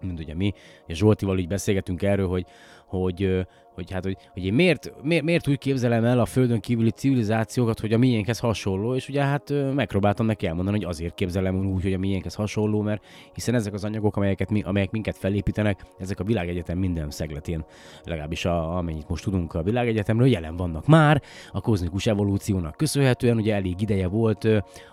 [0.00, 0.52] mint ugye mi,
[0.86, 2.44] és Zsoltival így beszélgetünk erről, hogy,
[2.86, 6.90] hogy hogy hát, hogy, hogy én miért, miért, miért úgy képzelem el a földön kívüli
[6.90, 11.82] civilizációkat, hogy a miénkhez hasonló, és ugye hát megpróbáltam neki elmondani, hogy azért képzelem úgy,
[11.82, 16.20] hogy a miénkhez hasonló, mert hiszen ezek az anyagok, amelyeket mi, amelyek minket felépítenek, ezek
[16.20, 17.64] a világegyetem minden szegletén,
[18.04, 23.54] legalábbis a, amennyit most tudunk a világegyetemről, jelen vannak már, a kozmikus evolúciónak köszönhetően, ugye
[23.54, 24.44] elég ideje volt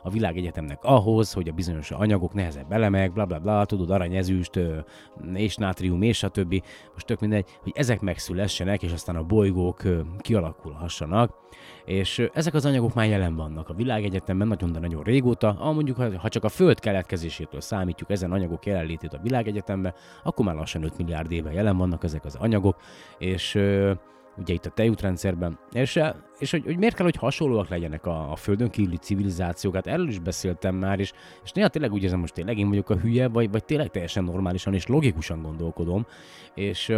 [0.03, 4.59] a világegyetemnek ahhoz, hogy a bizonyos anyagok, nehezebb elemek, bla bla bla, tudod, aranyezüst,
[5.33, 6.61] és nátrium, és a többi,
[6.93, 9.81] most tök mindegy, hogy ezek megszülessenek, és aztán a bolygók
[10.19, 11.41] kialakulhassanak.
[11.85, 15.55] És ezek az anyagok már jelen vannak a világegyetemben nagyon, de nagyon régóta.
[15.59, 20.55] Ah, mondjuk, ha csak a Föld keletkezésétől számítjuk ezen anyagok jelenlétét a világegyetemben, akkor már
[20.55, 22.77] lassan 5 milliárd éve jelen vannak ezek az anyagok,
[23.17, 23.59] és
[24.37, 25.99] ugye itt a tejútrendszerben, és,
[26.39, 30.07] és hogy, hogy miért kell, hogy hasonlóak legyenek a, a földön kívüli civilizációk, hát erről
[30.07, 33.27] is beszéltem már, és, és néha tényleg úgy érzem, most tényleg én vagyok a hülye,
[33.27, 36.05] vagy, vagy tényleg teljesen normálisan és logikusan gondolkodom,
[36.53, 36.95] és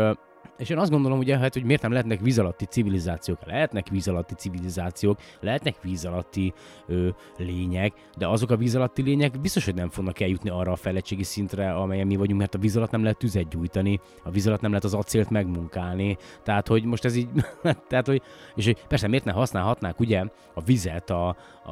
[0.57, 3.45] és én azt gondolom, ugye, hát, hogy miért nem lehetnek víz alatti civilizációk.
[3.45, 6.53] Lehetnek víz alatti civilizációk, lehetnek víz alatti
[6.87, 10.75] ö, lények, de azok a víz alatti lények biztos, hogy nem fognak eljutni arra a
[10.75, 14.47] fejlettségi szintre, amelyen mi vagyunk, mert a víz alatt nem lehet tüzet gyújtani, a víz
[14.47, 16.17] alatt nem lehet az acélt megmunkálni.
[16.43, 17.29] Tehát, hogy most ez így,
[17.89, 18.21] tehát, hogy,
[18.55, 21.71] és hogy persze miért ne használhatnák ugye a vizet a, a,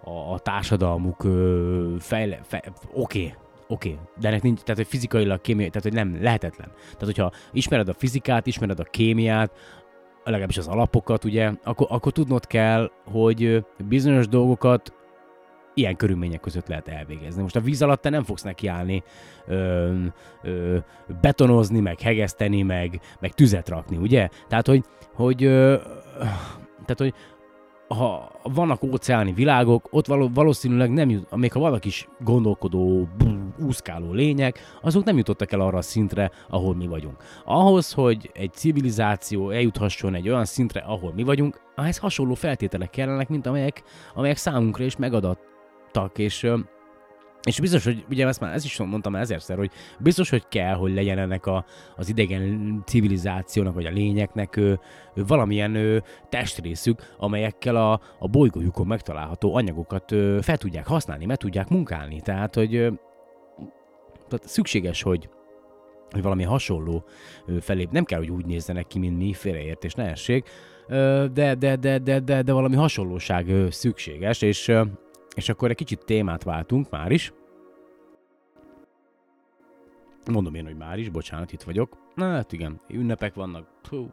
[0.00, 3.34] a, a társadalmuk ö, fejle, fe, oké, okay,
[3.68, 6.68] Oké, okay, de ennek nincs, tehát hogy fizikailag, kémiai, tehát hogy nem lehetetlen.
[6.74, 9.52] Tehát hogyha ismered a fizikát, ismered a kémiát,
[10.24, 14.92] legalábbis az alapokat, ugye, akkor, akkor tudnod kell, hogy bizonyos dolgokat
[15.74, 17.42] ilyen körülmények között lehet elvégezni.
[17.42, 19.02] Most a víz alatt te nem fogsz nekiállni
[19.46, 19.94] ö,
[20.42, 20.78] ö,
[21.20, 24.28] betonozni, meg hegeszteni, meg, meg tüzet rakni, ugye?
[24.48, 25.76] Tehát, hogy, hogy, ö,
[26.84, 27.14] tehát, hogy
[27.88, 33.08] ha vannak óceáni világok, ott való, valószínűleg nem jut, még ha vannak is gondolkodó,
[33.58, 37.16] úszkáló lények, azok nem jutottak el arra a szintre, ahol mi vagyunk.
[37.44, 43.28] Ahhoz, hogy egy civilizáció eljuthasson egy olyan szintre, ahol mi vagyunk, ehhez hasonló feltételek kellenek,
[43.28, 43.82] mint amelyek,
[44.14, 46.50] amelyek számunkra is megadattak, és
[47.46, 50.94] és biztos, hogy ugye ezt már ez is mondtam ezerszer, hogy biztos, hogy kell, hogy
[50.94, 51.64] legyen ennek a,
[51.96, 54.80] az idegen civilizációnak, vagy a lényeknek ő,
[55.14, 61.36] ő valamilyen ő, testrészük, amelyekkel a, a bolygójukon megtalálható anyagokat ő, fel tudják használni, meg
[61.36, 62.20] tudják munkálni.
[62.20, 63.00] Tehát, hogy ő,
[64.28, 65.28] tehát szükséges, hogy,
[66.10, 67.04] hogy valami hasonló
[67.60, 70.48] felé, nem kell, hogy úgy nézzenek ki, mint mi, félreértés, ne essék,
[71.32, 74.72] de, de, de, de, de, de valami hasonlóság szükséges, és
[75.36, 77.32] és akkor egy kicsit témát váltunk már is.
[80.30, 81.96] Mondom én, hogy már is, bocsánat, itt vagyok.
[82.14, 83.68] Na hát igen, ünnepek vannak.
[83.88, 84.12] Hú,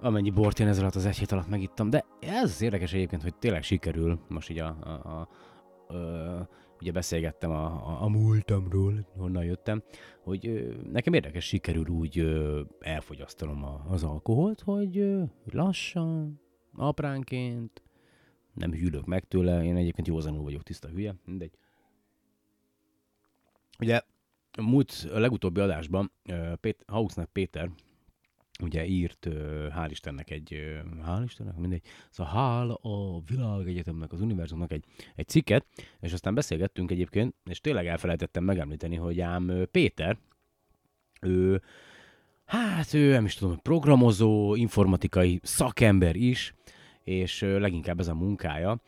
[0.00, 3.22] amennyi bort én ez alatt az egy hét alatt megittam, de ez az érdekes egyébként,
[3.22, 6.48] hogy tényleg sikerül, most így a, a, a, a
[6.80, 9.82] ugye beszélgettem a, a, a múltamról, honnan jöttem,
[10.22, 16.40] hogy ö, nekem érdekes sikerül úgy ö, elfogyasztanom a, az alkoholt, hogy ö, lassan,
[16.74, 17.82] apránként,
[18.54, 21.52] nem hűlök meg tőle, én egyébként józanul vagyok, tiszta hülye, mindegy.
[23.78, 24.00] Ugye
[24.60, 26.12] múlt, a legutóbbi adásban
[26.60, 27.70] Pét, Hauxnak Péter
[28.62, 29.28] ugye írt,
[29.70, 34.84] hál' Istennek egy, hál' Istennek, mindegy, szóval hál a világegyetemnek, az univerzumnak egy,
[35.14, 35.66] egy cikket,
[36.00, 40.18] és aztán beszélgettünk egyébként, és tényleg elfelejtettem megemlíteni, hogy ám Péter,
[41.20, 41.62] ő,
[42.44, 46.54] hát ő nem is tudom, programozó, informatikai szakember is,
[47.04, 48.80] és leginkább ez a munkája,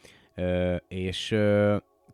[0.89, 1.35] és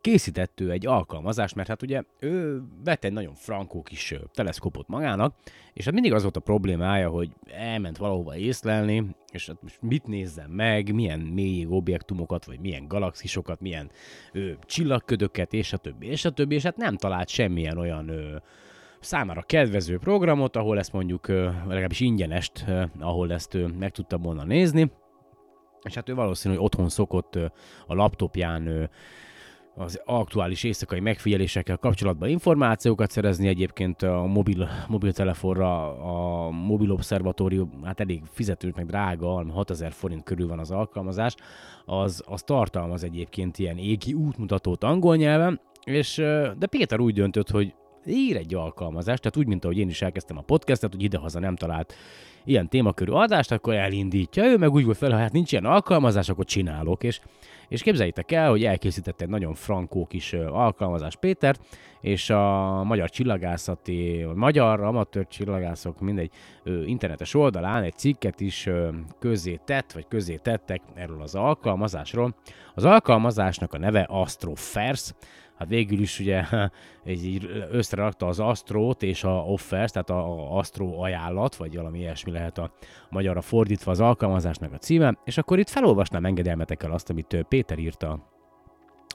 [0.01, 5.35] készített ő egy alkalmazást, mert hát ugye ő vett egy nagyon frankó kis teleszkópot magának,
[5.73, 10.07] és hát mindig az volt a problémája, hogy elment valahova észlelni, és hát most mit
[10.07, 13.91] nézzen meg, milyen mélyig objektumokat, vagy milyen galaxisokat, milyen
[14.31, 18.35] ö, csillagködöket, és a többi, és a többi, és hát nem talált semmilyen olyan ö,
[18.99, 24.17] számára kedvező programot, ahol ezt mondjuk, ö, legalábbis ingyenest, ö, ahol ezt ö, meg tudta
[24.17, 24.91] volna nézni,
[25.83, 27.35] és hát ő valószínű, hogy otthon szokott
[27.87, 28.89] a laptopján
[29.75, 33.47] az aktuális éjszakai megfigyelésekkel kapcsolatban információkat szerezni.
[33.47, 35.97] Egyébként a mobil, mobiltelefonra
[36.45, 41.35] a mobil obszervatórium, hát elég fizetős, meg drága, 6000 forint körül van az alkalmazás,
[41.85, 46.15] az, az tartalmaz egyébként ilyen égi útmutatót angol nyelven, és,
[46.57, 47.73] de Péter úgy döntött, hogy
[48.05, 51.55] ír egy alkalmazást, tehát úgy, mint ahogy én is elkezdtem a podcastet, hogy idehaza nem
[51.55, 51.93] talált
[52.45, 54.43] ilyen témakörű adást, akkor elindítja.
[54.45, 57.03] Ő meg úgy volt fel, ha hát nincs ilyen alkalmazás, akkor csinálok.
[57.03, 57.19] És,
[57.67, 61.55] és képzeljétek el, hogy elkészített egy nagyon frankó kis alkalmazás Péter,
[62.01, 66.31] és a magyar csillagászati, a magyar amatőr csillagászok mindegy
[66.85, 68.69] internetes oldalán egy cikket is
[69.19, 72.35] közé tett, vagy közé tettek erről az alkalmazásról.
[72.75, 75.13] Az alkalmazásnak a neve Astrofers,
[75.61, 76.45] hát végül is ugye
[77.05, 82.57] így összerakta az Astrót és a Offers, tehát a, Astro ajánlat, vagy valami ilyesmi lehet
[82.57, 82.71] a
[83.09, 88.27] magyarra fordítva az alkalmazásnak a címe, és akkor itt felolvasnám engedelmetekkel azt, amit Péter írta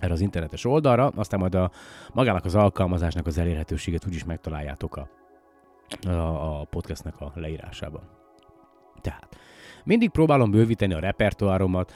[0.01, 1.70] erre az internetes oldalra, aztán majd a
[2.12, 5.09] magának az alkalmazásnak az elérhetőséget úgyis megtaláljátok a,
[6.09, 8.03] a, a podcastnek a leírásában.
[9.01, 9.36] Tehát,
[9.84, 11.92] mindig próbálom bővíteni a repertoáromat,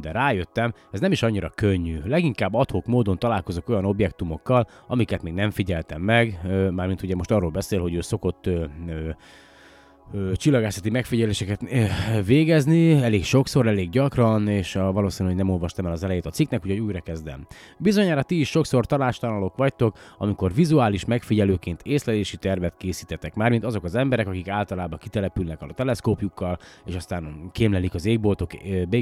[0.00, 2.00] de rájöttem, ez nem is annyira könnyű.
[2.04, 6.40] Leginkább adhok módon találkozok olyan objektumokkal, amiket még nem figyeltem meg,
[6.70, 8.50] mármint ugye most arról beszél, hogy ő szokott
[10.32, 11.60] csillagászati megfigyeléseket
[12.26, 16.60] végezni, elég sokszor, elég gyakran, és a, valószínű, nem olvastam el az elejét a cikknek,
[16.64, 17.46] úgyhogy újra kezdem.
[17.78, 23.94] Bizonyára ti is sokszor talástalanok vagytok, amikor vizuális megfigyelőként észlelési tervet készítetek, mármint azok az
[23.94, 28.50] emberek, akik általában kitelepülnek a teleszkópjukkal, és aztán kémlelik az égboltok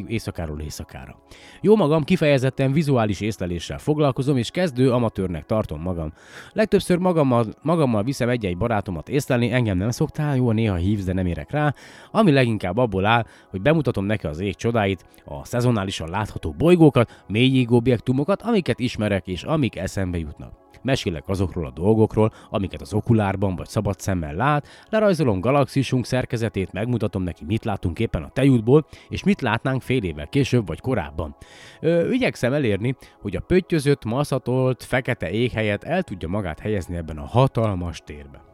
[0.07, 1.19] éjszakáról éjszakára.
[1.61, 6.13] Jó magam kifejezetten vizuális észleléssel foglalkozom, és kezdő amatőrnek tartom magam.
[6.53, 11.13] Legtöbbször magammal, magammal viszem egy-egy barátomat észlelni, engem nem szoktál jó néha hív hívsz, de
[11.13, 11.75] nem érek rá,
[12.11, 17.71] ami leginkább abból áll, hogy bemutatom neki az ég csodáit, a szezonálisan látható bolygókat, mélyég
[17.73, 20.65] objektumokat, amiket ismerek és amik eszembe jutnak.
[20.83, 27.23] Mesélek azokról a dolgokról, amiket az okulárban vagy szabad szemmel lát, lerajzolom galaxisunk szerkezetét, megmutatom
[27.23, 31.37] neki, mit látunk éppen a tejútból, és mit látnánk fél évvel később vagy korábban.
[31.81, 37.19] Ö, igyekszem elérni, hogy a pöttyözött, maszatolt, fekete ég helyett el tudja magát helyezni ebben
[37.19, 38.46] a hatalmas térben.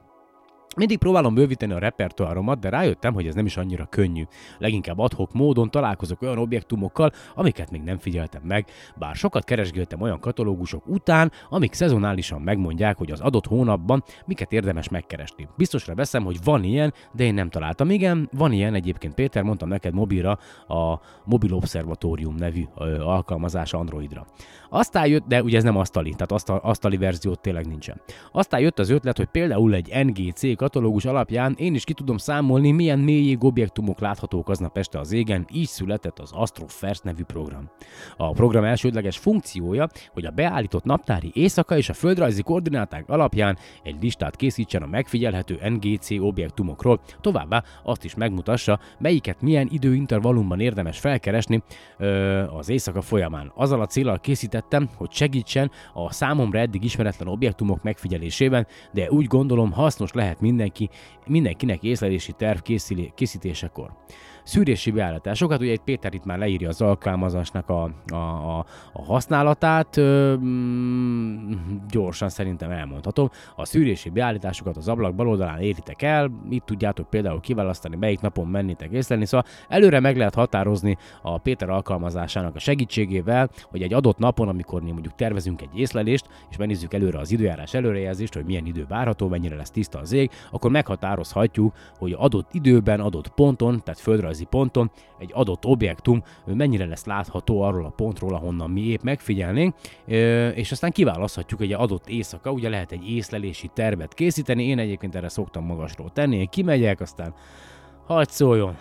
[0.76, 4.22] Mindig próbálom bővíteni a repertoáromat, de rájöttem, hogy ez nem is annyira könnyű.
[4.58, 8.66] Leginkább adhok módon találkozok olyan objektumokkal, amiket még nem figyeltem meg,
[8.96, 14.88] bár sokat keresgéltem olyan katalógusok után, amik szezonálisan megmondják, hogy az adott hónapban miket érdemes
[14.88, 15.48] megkeresni.
[15.56, 17.90] Biztosra veszem, hogy van ilyen, de én nem találtam.
[17.90, 22.64] Igen, van ilyen egyébként, Péter, mondtam neked mobilra a Mobil Observatorium nevű
[23.00, 24.26] alkalmazás Androidra.
[24.68, 28.00] Aztán jött, de ugye ez nem asztali, tehát asztal, asztali verziót tényleg nincsen.
[28.32, 32.70] Aztán jött az ötlet, hogy például egy NGC katalógus alapján én is ki tudom számolni,
[32.70, 37.70] milyen mélyég objektumok láthatók aznap este az égen, így született az Astrofers nevű program.
[38.16, 43.96] A program elsődleges funkciója, hogy a beállított naptári éjszaka és a földrajzi koordináták alapján egy
[44.02, 51.62] listát készítsen a megfigyelhető NGC objektumokról, továbbá azt is megmutassa, melyiket milyen időintervallumban érdemes felkeresni
[51.98, 53.52] ö, az éjszaka folyamán.
[53.54, 59.72] Azzal a célral készítettem, hogy segítsen a számomra eddig ismeretlen objektumok megfigyelésében, de úgy gondolom
[59.72, 60.90] hasznos lehet mindenki,
[61.26, 62.58] mindenkinek észlelési terv
[63.14, 63.90] készítésekor.
[64.44, 69.96] Szűrési beállításokat, ugye egy Péter itt már leírja az alkalmazásnak a, a, a, a használatát,
[69.96, 71.52] ö, mm,
[71.90, 73.30] gyorsan szerintem elmondhatom.
[73.56, 78.46] A szűrési beállításokat az ablak bal oldalán éritek el, itt tudjátok például kiválasztani, melyik napon
[78.46, 84.18] mennétek észlelni, szóval előre meg lehet határozni a Péter alkalmazásának a segítségével, hogy egy adott
[84.18, 88.66] napon, amikor mi mondjuk tervezünk egy észlelést, és megnézzük előre az időjárás előrejelzést, hogy milyen
[88.66, 94.00] idő várható, mennyire lesz tiszta az ég, akkor meghatározhatjuk, hogy adott időben, adott ponton, tehát
[94.32, 99.74] földrajzi ponton egy adott objektum mennyire lesz látható arról a pontról, ahonnan mi épp megfigyelnénk,
[100.54, 105.28] és aztán kiválaszthatjuk egy adott éjszaka, ugye lehet egy észlelési tervet készíteni, én egyébként erre
[105.28, 107.34] szoktam magasról tenni, én kimegyek, aztán
[108.06, 108.76] hagyd szóljon.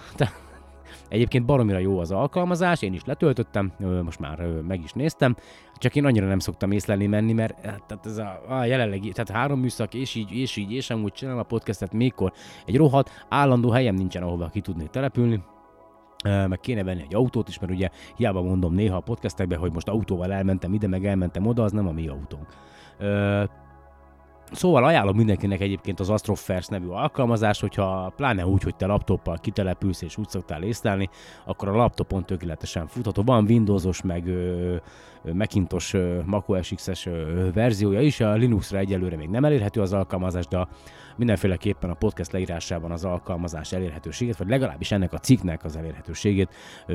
[1.12, 3.72] Egyébként baromira jó az alkalmazás, én is letöltöttem,
[4.03, 5.36] most már meg is néztem,
[5.76, 9.30] csak én annyira nem szoktam észlelni menni, mert eh, tehát ez a, a jelenlegi, tehát
[9.30, 12.32] három műszak, és így, és így, és amúgy csinálom a podcastet mikor
[12.66, 15.43] egy rohadt állandó helyem nincsen, ahova ki tudnék települni,
[16.24, 19.72] Ö, meg kéne venni egy autót is, mert ugye hiába mondom néha a podcastekben, hogy
[19.72, 22.47] most autóval elmentem ide, meg elmentem oda, az nem a mi autónk.
[24.52, 30.02] Szóval ajánlom mindenkinek egyébként az Astrofers nevű alkalmazás, hogyha pláne úgy, hogy te laptoppal kitelepülsz
[30.02, 31.10] és úgy szoktál észlelni,
[31.45, 33.22] akkor a laptopon tökéletesen futható.
[33.24, 34.76] Van Windowsos, meg ö,
[35.24, 37.08] ö, macOS X-es
[37.54, 40.68] verziója is, a Linuxra egyelőre még nem elérhető az alkalmazás, de
[41.16, 46.49] mindenféleképpen a podcast leírásában az alkalmazás elérhetőségét, vagy legalábbis ennek a cikknek az elérhetőségét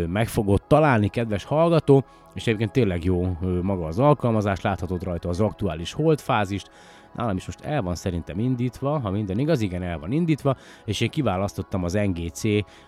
[0.07, 2.05] meg fogod találni, kedves hallgató,
[2.35, 6.71] és egyébként tényleg jó maga az alkalmazás, láthatod rajta az aktuális holdfázist,
[7.17, 11.01] nálam is most el van szerintem indítva, ha minden igaz, igen, el van indítva, és
[11.01, 12.43] én kiválasztottam az NGC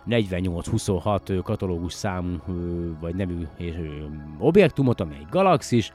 [0.04, 2.36] 4826 ö, katalógus számú,
[3.00, 3.46] vagy nevű
[4.38, 5.92] objektumot, ami egy galaxis,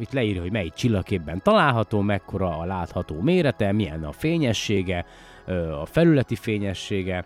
[0.00, 5.04] itt leírja, hogy melyik csillagképben található, mekkora a látható mérete, milyen a fényessége,
[5.80, 7.24] a felületi fényessége,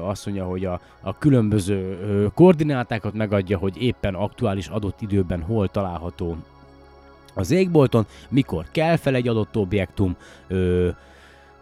[0.00, 6.36] azt mondja, hogy a, a különböző koordinátákat megadja, hogy éppen aktuális adott időben hol található
[7.36, 10.16] az égbolton, mikor kell fel egy adott objektum,
[10.48, 10.88] ö,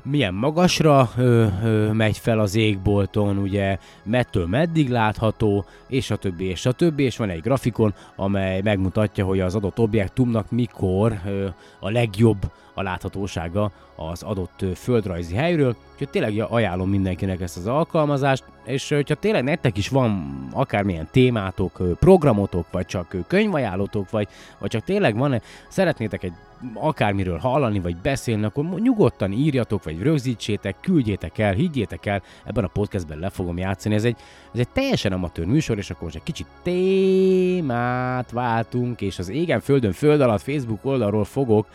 [0.02, 6.44] milyen magasra ö, ö, megy fel az égbolton, ugye, mettől meddig látható, és a többi,
[6.44, 11.46] és a többi, és van egy grafikon, amely megmutatja, hogy az adott objektumnak mikor ö,
[11.80, 15.76] a legjobb a láthatósága az adott földrajzi helyről.
[15.92, 21.98] Úgyhogy tényleg ajánlom mindenkinek ezt az alkalmazást, és hogyha tényleg nektek is van akármilyen témátok,
[21.98, 26.32] programotok, vagy csak könyvajánlótok, vagy, vagy csak tényleg van, szeretnétek egy
[26.74, 32.68] akármiről hallani, vagy beszélni, akkor nyugodtan írjatok, vagy rögzítsétek, küldjétek el, higgyétek el, ebben a
[32.68, 33.94] podcastben le fogom játszani.
[33.94, 34.16] Ez egy,
[34.52, 39.60] ez egy teljesen amatőr műsor, és akkor most egy kicsit témát váltunk, és az égen,
[39.60, 41.66] földön, föld alatt Facebook oldalról fogok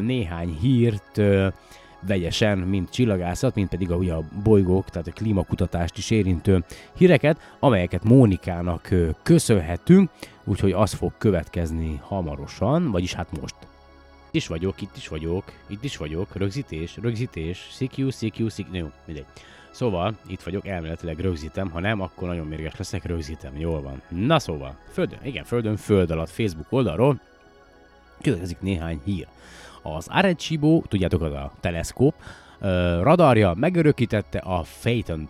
[0.00, 1.20] néhány hírt
[2.06, 6.64] vegyesen, mint csillagászat, mint pedig a, ugye a bolygók, tehát a klímakutatást is érintő
[6.96, 8.88] híreket, amelyeket Mónikának
[9.22, 10.10] köszönhetünk,
[10.44, 13.54] úgyhogy az fog következni hamarosan, vagyis hát most.
[14.26, 18.90] Itt is vagyok, itt is vagyok, itt is vagyok, rögzítés, rögzítés, CQ, CQ, CQ, jó,
[19.06, 19.26] mindegy.
[19.70, 24.02] Szóval, itt vagyok, elméletileg rögzítem, ha nem, akkor nagyon mérges leszek, rögzítem, jól van.
[24.08, 27.20] Na szóval, földön, igen, földön, föld alatt Facebook oldalról
[28.22, 29.26] következik néhány hír.
[29.82, 32.14] Az Arecibo, tudjátok, az a teleszkóp,
[33.00, 35.26] radarja megörökítette a phaeton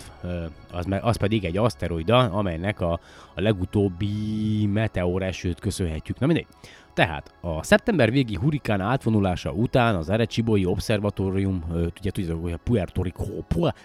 [0.73, 2.93] az, az pedig egy aszteroida, amelynek a,
[3.35, 6.19] a legutóbbi meteor esőt köszönhetjük.
[6.19, 6.47] Na mindegy.
[6.95, 11.65] Tehát a szeptember végi hurikán átvonulása után az Arechiboyi Observatórium,
[11.99, 13.25] ugye tudjátok, hogy a Puerto Rico,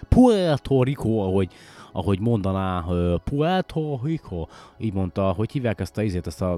[0.08, 1.52] Puerto Rico, ahogy
[1.96, 2.84] ahogy mondaná
[3.24, 4.46] Puerto Rico,
[4.78, 6.52] így mondta, hogy hívják ezt a izét, ezt a,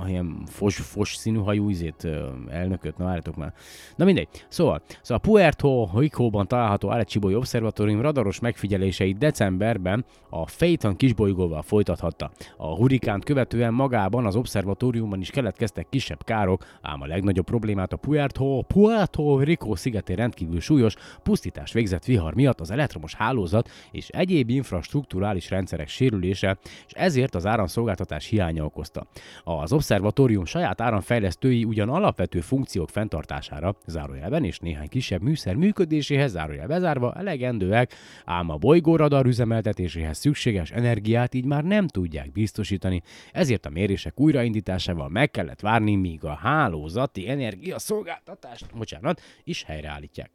[0.00, 2.08] a ilyen fos, fos színű hajú izét,
[2.48, 3.52] elnököt, na várjatok már.
[3.96, 4.28] Na mindegy.
[4.48, 12.30] Szóval, szóval Puerto Rico-ban található Arecibo Observatórium radaros megfigyeléseit decemberben a Phaeton kisbolygóval folytathatta.
[12.56, 17.96] A hurikánt követően magában az obszervatóriumban is keletkeztek kisebb károk, ám a legnagyobb problémát a
[17.96, 24.43] Puerto, Puerto Rico szigetén rendkívül súlyos pusztítás végzett vihar miatt az elektromos hálózat és egyéb
[24.44, 29.06] egyéb infrastruktúrális rendszerek sérülése, és ezért az áramszolgáltatás hiánya okozta.
[29.44, 36.66] Az obszervatórium saját áramfejlesztői ugyan alapvető funkciók fenntartására, zárójelben és néhány kisebb műszer működéséhez zárójel
[36.66, 43.70] bezárva elegendőek, ám a bolygóradar üzemeltetéséhez szükséges energiát így már nem tudják biztosítani, ezért a
[43.70, 50.30] mérések újraindításával meg kellett várni, míg a hálózati energiaszolgáltatást, bocsánat, is helyreállítják.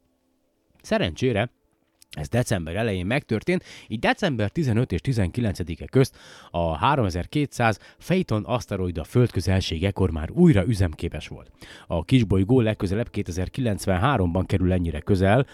[0.82, 1.50] Szerencsére
[2.16, 6.16] ez december elején megtörtént, így december 15 és 19-e közt
[6.50, 11.50] a 3200 Phaeton aszteroida földközelségekor már újra üzemképes volt.
[11.86, 15.46] A kisbolygó legközelebb 2093-ban kerül ennyire közel,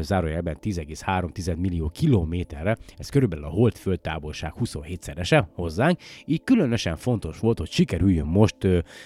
[0.00, 7.58] zárójelben 10,3 millió kilométerre, ez körülbelül a hold földtávolság 27-szerese hozzánk, így különösen fontos volt,
[7.58, 8.56] hogy sikerüljön most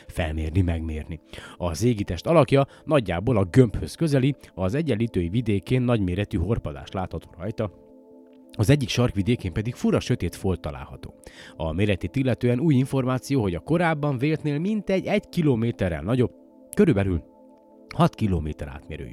[0.07, 1.21] felmérni, megmérni.
[1.57, 7.71] Az égitest alakja nagyjából a gömbhöz közeli, az egyenlítői vidékén nagyméretű horpadást látható rajta,
[8.53, 11.15] az egyik sarkvidékén pedig fura sötét folt található.
[11.57, 16.33] A méretét illetően új információ, hogy a korábban véltnél mintegy egy kilométerrel nagyobb,
[16.75, 17.23] körülbelül
[17.95, 19.13] 6 km átmérőjű.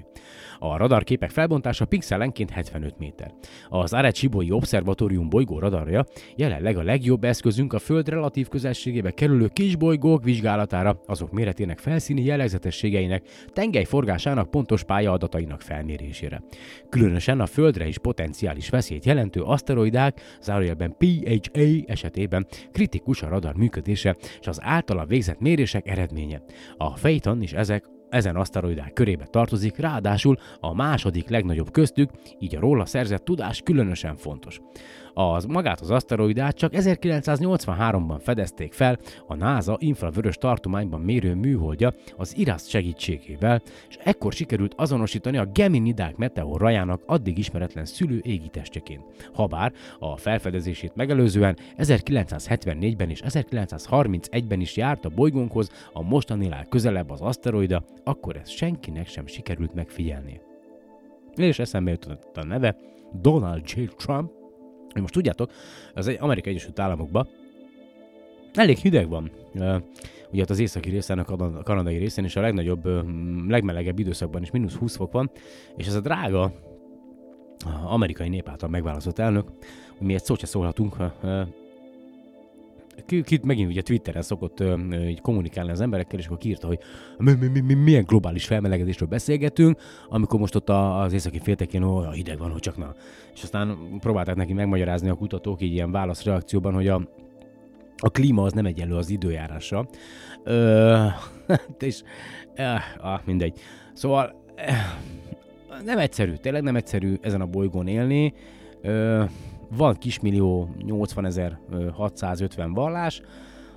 [0.59, 3.34] A radarképek felbontása pixelenként 75 méter.
[3.69, 6.05] Az Arecibo-i Obszervatórium bolygó radarja
[6.36, 13.23] jelenleg a legjobb eszközünk a Föld relatív közelségébe kerülő kisbolygók vizsgálatára, azok méretének felszíni jellegzetességeinek,
[13.53, 16.43] tengelyforgásának pontos pályadatainak felmérésére.
[16.89, 24.15] Különösen a Földre is potenciális veszélyt jelentő aszteroidák, zárójelben PHA esetében kritikus a radar működése
[24.39, 26.41] és az általa végzett mérések eredménye.
[26.78, 32.60] A Phaeton és ezek ezen aszteroidák körébe tartozik, ráadásul a második legnagyobb köztük, így a
[32.60, 34.62] róla szerzett tudás különösen fontos.
[35.18, 38.97] Az magát az aszteroidát csak 1983-ban fedezték fel
[39.28, 46.16] a NASA infravörös tartományban mérő műholdja az IRAS segítségével, és ekkor sikerült azonosítani a Geminidák
[46.16, 49.30] meteorrajának addig ismeretlen szülő égitestjeként.
[49.34, 57.22] Habár a felfedezését megelőzően 1974-ben és 1931-ben is járt a bolygónkhoz a mostaninál közelebb az
[57.22, 60.41] aszteroida, akkor ezt senkinek sem sikerült megfigyelni.
[61.36, 62.76] És eszembe jutott a neve
[63.22, 63.82] Donald J.
[63.82, 64.32] Trump,
[65.02, 65.52] most tudjátok,
[65.93, 67.28] az egy Amerikai Egyesült Államokban
[68.54, 69.32] elég hideg van.
[70.32, 72.86] Ugye ott az északi részen, a kanadai részén, és a legnagyobb,
[73.50, 75.32] legmelegebb időszakban is mínusz 20 fok van,
[75.78, 76.52] és ez a drága
[77.86, 79.48] amerikai nép által megválasztott elnök,
[80.00, 80.96] mi egy szót se szólhatunk,
[83.24, 86.80] Kit megint ugye Twitteren szokott ö, ö, kommunikálni az emberekkel, és akkor kiírta, hogy
[87.18, 89.80] mi, mi, mi, mi, milyen globális felmelegedésről beszélgetünk,
[90.10, 92.93] amikor most ott az északi féltekén olyan hideg van, hogy csak na.
[93.34, 97.02] És aztán próbálták neki megmagyarázni a kutatók így ilyen válaszreakcióban, hogy a,
[97.98, 99.88] a klíma az nem egyenlő az időjárásra.
[100.43, 101.06] Ö,
[101.80, 102.02] és
[102.54, 103.60] eh, ah, mindegy.
[103.93, 104.43] Szóval
[105.86, 108.34] nem egyszerű, tényleg nem egyszerű ezen a bolygón élni.
[108.82, 109.24] Ö,
[109.78, 111.59] van kismillió 80 ezer
[111.93, 113.22] 650 vallás,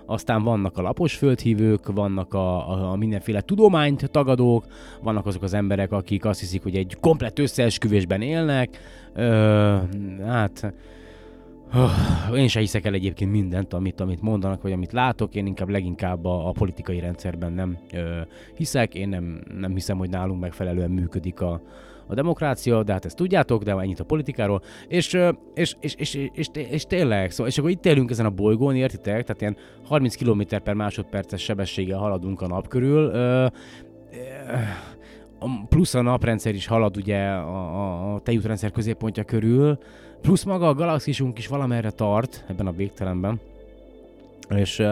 [0.06, 4.66] aztán vannak a lapos földhívők, vannak a, a, a mindenféle tudományt tagadók,
[5.02, 8.78] vannak azok az emberek, akik azt hiszik, hogy egy komplett összeesküvésben élnek.
[9.14, 9.76] Ö,
[10.24, 10.74] hát
[12.30, 15.68] ö, én se hiszek el egyébként mindent, amit, amit mondanak, vagy amit látok, én inkább
[15.68, 18.20] leginkább a, a politikai rendszerben nem ö,
[18.56, 21.60] hiszek, én nem, nem hiszem, hogy nálunk megfelelően működik a,
[22.08, 25.12] a demokrácia, de hát ezt tudjátok, de ennyit a politikáról, és,
[25.54, 28.76] és, és, és, és, és, és tényleg, szóval, és akkor itt élünk ezen a bolygón,
[28.76, 29.22] értitek?
[29.22, 33.10] Tehát ilyen 30 km per másodperces sebességgel haladunk a nap körül,
[35.68, 39.78] plusz a naprendszer is halad ugye a, a, tejútrendszer középpontja körül,
[40.20, 43.40] plusz maga a galaxisunk is valamerre tart ebben a végtelenben,
[44.48, 44.82] és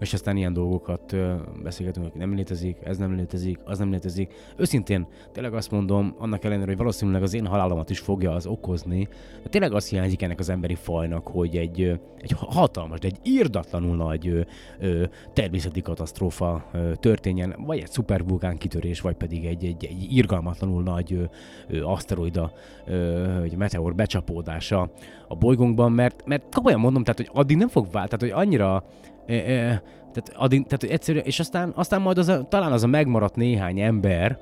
[0.00, 1.16] és aztán ilyen dolgokat
[1.62, 4.32] beszélgetünk, hogy nem létezik, ez nem létezik, az nem létezik.
[4.56, 9.08] Őszintén, tényleg azt mondom, annak ellenére, hogy valószínűleg az én halálomat is fogja az okozni,
[9.42, 13.96] de tényleg azt hiányzik ennek az emberi fajnak, hogy egy, egy hatalmas, de egy írdatlanul
[13.96, 14.46] nagy
[14.80, 16.70] ö, természeti katasztrófa
[17.00, 21.22] történjen, vagy egy szupervulkán kitörés, vagy pedig egy, egy, egy irgalmatlanul nagy ö,
[21.68, 22.52] ö, aszteroida,
[22.86, 24.90] ö, egy meteor becsapódása
[25.28, 28.84] a bolygónkban, mert, mert komolyan mondom, tehát, hogy addig nem fog válni, tehát, hogy annyira
[29.26, 33.80] tehát, adin, tehát egyszerűen, és aztán, aztán majd az a, talán az a megmaradt néhány
[33.80, 34.38] ember,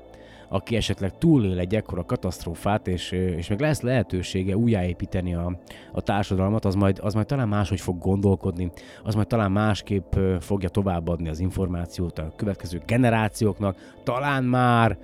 [0.49, 5.59] aki esetleg túlél egy ekkora katasztrófát, és, és meg lesz lehetősége újjáépíteni a,
[5.91, 8.71] a társadalmat, az majd, az majd talán máshogy fog gondolkodni,
[9.03, 14.97] az majd talán másképp fogja továbbadni az információt a következő generációknak, talán már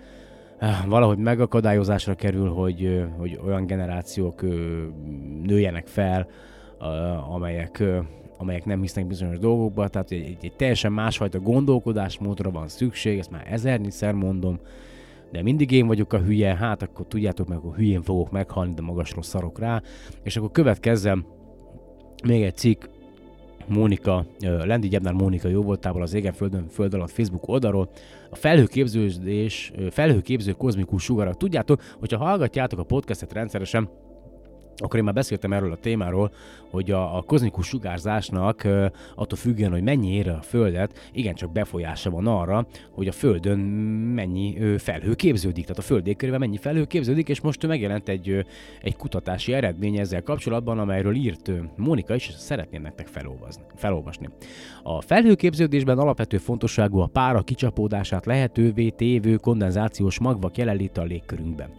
[0.88, 4.42] valahogy megakadályozásra kerül, hogy, hogy olyan generációk
[5.44, 6.28] nőjenek fel,
[7.34, 7.84] amelyek
[8.40, 13.32] amelyek nem hisznek bizonyos dolgokba, tehát egy, egy, egy teljesen másfajta gondolkodásmódra van szükség, ezt
[13.32, 14.60] már ezerszer mondom,
[15.32, 18.82] de mindig én vagyok a hülye, hát akkor tudjátok meg, akkor hülyén fogok meghalni, de
[18.82, 19.82] magasról szarok rá,
[20.24, 21.26] és akkor következzem
[22.24, 22.84] még egy cikk,
[23.68, 27.90] Mónika, Lendi Gyebnár Mónika jó voltából az Égen Földön Föld alatt Facebook oldalról,
[28.30, 31.38] a felhőképződés, felhőképző kozmikus sugarak.
[31.38, 33.90] Tudjátok, hogyha hallgatjátok a podcastet rendszeresen,
[34.80, 36.32] akkor én már beszéltem erről a témáról,
[36.70, 38.68] hogy a, a kozmikus sugárzásnak
[39.16, 43.60] attól függően, hogy mennyi ér a Földet, igencsak befolyása van arra, hogy a Földön
[44.16, 48.46] mennyi felhő képződik, tehát a Föld mennyi felhő képződik, és most megjelent egy,
[48.82, 53.08] egy kutatási eredmény ezzel kapcsolatban, amelyről írt Mónika is, és szeretném nektek
[53.76, 54.30] felolvasni.
[54.84, 61.70] A felhőképződésben alapvető fontosságú a pára kicsapódását lehetővé tévő kondenzációs magvak jelenléte a légkörünkben.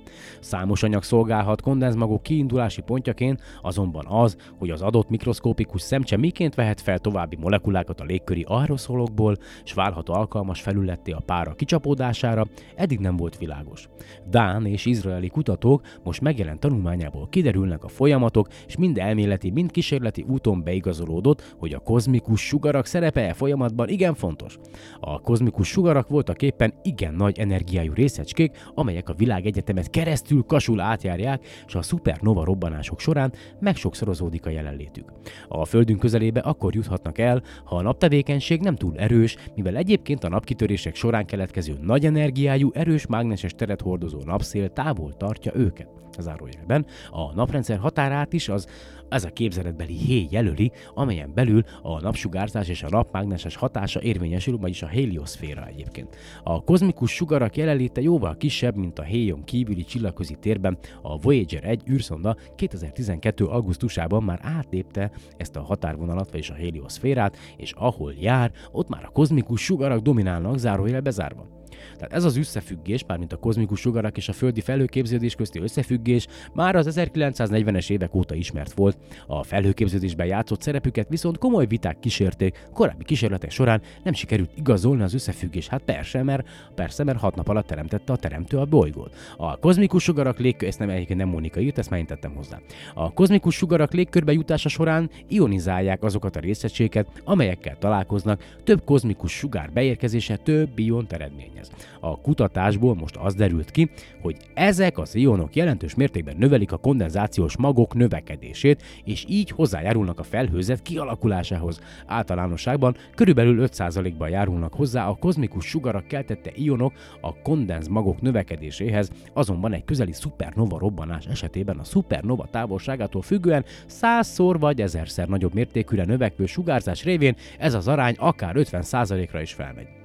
[0.40, 6.80] Számos anyag szolgálhat kondenzmagok kiindulási pontjaként, azonban az, hogy az adott mikroszkópikus szemcse miként vehet
[6.80, 13.16] fel további molekulákat a légköri aeroszolokból, és válhat alkalmas felületté a pára kicsapódására, eddig nem
[13.16, 13.88] volt világos.
[14.30, 20.24] Dán és izraeli kutatók most megjelent tanulmányából kiderülnek a folyamatok, és mind elméleti, mind kísérleti
[20.28, 24.59] úton beigazolódott, hogy a kozmikus sugarak szerepe e folyamatban igen fontos.
[25.01, 31.47] A kozmikus sugarak voltak éppen igen nagy energiájú részecskék, amelyek a világegyetemet keresztül kasul átjárják,
[31.66, 32.45] és a szupernova
[32.80, 35.12] robbanások során megsokszorozódik a jelenlétük.
[35.48, 40.28] A Földünk közelébe akkor juthatnak el, ha a naptevékenység nem túl erős, mivel egyébként a
[40.28, 47.34] napkitörések során keletkező nagy energiájú, erős mágneses teret hordozó napszél távol tartja őket zárójelben, a
[47.34, 48.66] naprendszer határát is az
[49.11, 54.82] ez a képzeletbeli héj jelöli, amelyen belül a napsugárzás és a napmágneses hatása érvényesül, vagyis
[54.82, 56.16] a helioszféra egyébként.
[56.42, 60.78] A kozmikus sugarak jelenléte jóval kisebb, mint a héjon kívüli csillagközi térben.
[61.02, 63.44] A Voyager 1 űrszonda 2012.
[63.44, 69.11] augusztusában már átlépte ezt a határvonalat, vagyis a helioszférát, és ahol jár, ott már a
[69.11, 71.59] kozmikus sugarak dominálnak, zárójel bezárva.
[71.94, 76.76] Tehát ez az összefüggés, mármint a kozmikus sugarak és a földi felhőképződés közti összefüggés már
[76.76, 78.98] az 1940-es évek óta ismert volt.
[79.26, 85.14] A felhőképződésben játszott szerepüket viszont komoly viták kísérték, korábbi kísérletek során nem sikerült igazolni az
[85.14, 85.68] összefüggés.
[85.68, 89.14] Hát persze, mert, persze, mert hat nap alatt teremtette a teremtő a bolygót.
[89.36, 92.58] A kozmikus sugarak légkör, ezt nem egyébként nem Monika írt, ezt már én tettem hozzá.
[92.94, 99.72] A kozmikus sugarak légkörbe jutása során ionizálják azokat a részegységeket, amelyekkel találkoznak, több kozmikus sugár
[99.72, 101.69] beérkezése több iont eredményez.
[102.00, 103.90] A kutatásból most az derült ki,
[104.22, 110.22] hogy ezek az ionok jelentős mértékben növelik a kondenzációs magok növekedését, és így hozzájárulnak a
[110.22, 111.80] felhőzet kialakulásához.
[112.06, 119.72] Általánosságban körülbelül 5%-ban járulnak hozzá a kozmikus sugarak keltette ionok a kondenz magok növekedéséhez, azonban
[119.72, 126.46] egy közeli szupernova robbanás esetében a szupernova távolságától függően százszor vagy ezerszer nagyobb mértékűre növekvő
[126.46, 129.99] sugárzás révén ez az arány akár 50%-ra is felmegy.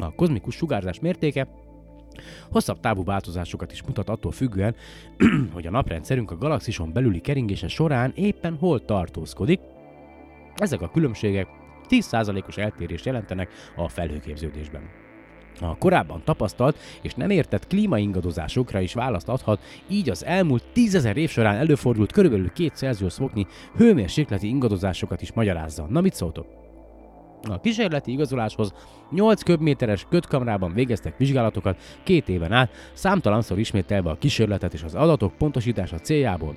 [0.00, 1.48] A kozmikus sugárzás mértéke
[2.50, 4.74] hosszabb távú változásokat is mutat attól függően,
[5.54, 9.60] hogy a naprendszerünk a galaxison belüli keringése során éppen hol tartózkodik.
[10.56, 11.48] Ezek a különbségek
[11.88, 14.82] 10%-os eltérést jelentenek a felhőképződésben.
[15.60, 21.30] A korábban tapasztalt és nem értett klímaingadozásokra is választ adhat, így az elmúlt tízezer év
[21.30, 25.86] során előfordult körülbelül 2 Celsius foknyi hőmérsékleti ingadozásokat is magyarázza.
[25.88, 26.65] Na mit szóltok?
[27.42, 28.72] A kísérleti igazoláshoz
[29.10, 35.36] 8 köbméteres kötkamrában végeztek vizsgálatokat két éven át, számtalanszor ismételve a kísérletet és az adatok
[35.36, 36.56] pontosítása céljából.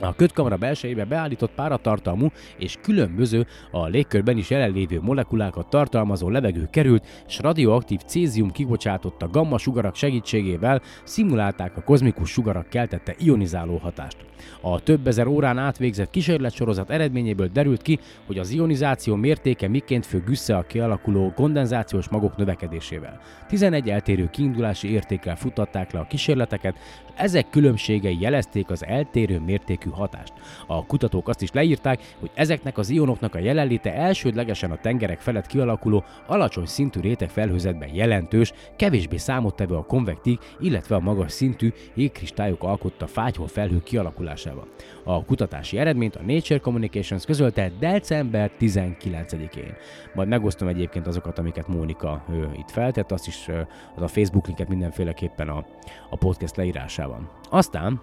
[0.00, 2.26] A kötkamra belsejébe beállított páratartalmú
[2.58, 9.58] és különböző a légkörben is jelenlévő molekulákat tartalmazó levegő került, és radioaktív cézium kibocsátotta gamma
[9.58, 14.16] sugarak segítségével szimulálták a kozmikus sugarak keltette ionizáló hatást.
[14.60, 20.28] A több ezer órán átvégzett kísérletsorozat eredményéből derült ki, hogy az ionizáció mértéke miként függ
[20.28, 23.20] össze a kialakuló kondenzációs magok növekedésével.
[23.48, 26.76] 11 eltérő kiindulási értékkel futtatták le a kísérleteket,
[27.16, 30.32] ezek különbségei jelezték az eltérő mértékű mértékű hatást.
[30.66, 35.46] A kutatók azt is leírták, hogy ezeknek az ionoknak a jelenléte elsődlegesen a tengerek felett
[35.46, 42.62] kialakuló alacsony szintű réteg felhőzetben jelentős, kevésbé számottevő a konvektív, illetve a magas szintű jégkristályok
[42.62, 44.66] alkotta fátyhol felhő kialakulásával.
[45.04, 49.74] A kutatási eredményt a Nature Communications közölte december 19-én.
[50.14, 53.48] Majd megosztom egyébként azokat, amiket Mónika ő, itt feltett, azt is
[53.96, 55.64] az a Facebook linket mindenféleképpen a,
[56.10, 57.30] a podcast leírásában.
[57.50, 58.00] Aztán,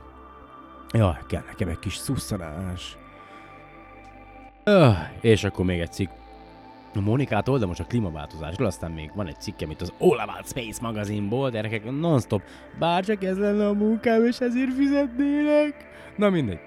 [0.94, 2.98] ja, kell nekem egy kis szusszanás.
[4.64, 6.10] Öh, és akkor még egy cikk.
[6.96, 10.48] A Monikától, de most a klímaváltozásról, aztán még van egy cikkem itt az All About
[10.48, 12.42] Space magazinból, gyerekek non-stop,
[12.80, 15.88] bár csak ez lenne a munkám, és ezért fizetnének.
[16.18, 16.60] Na mindegy.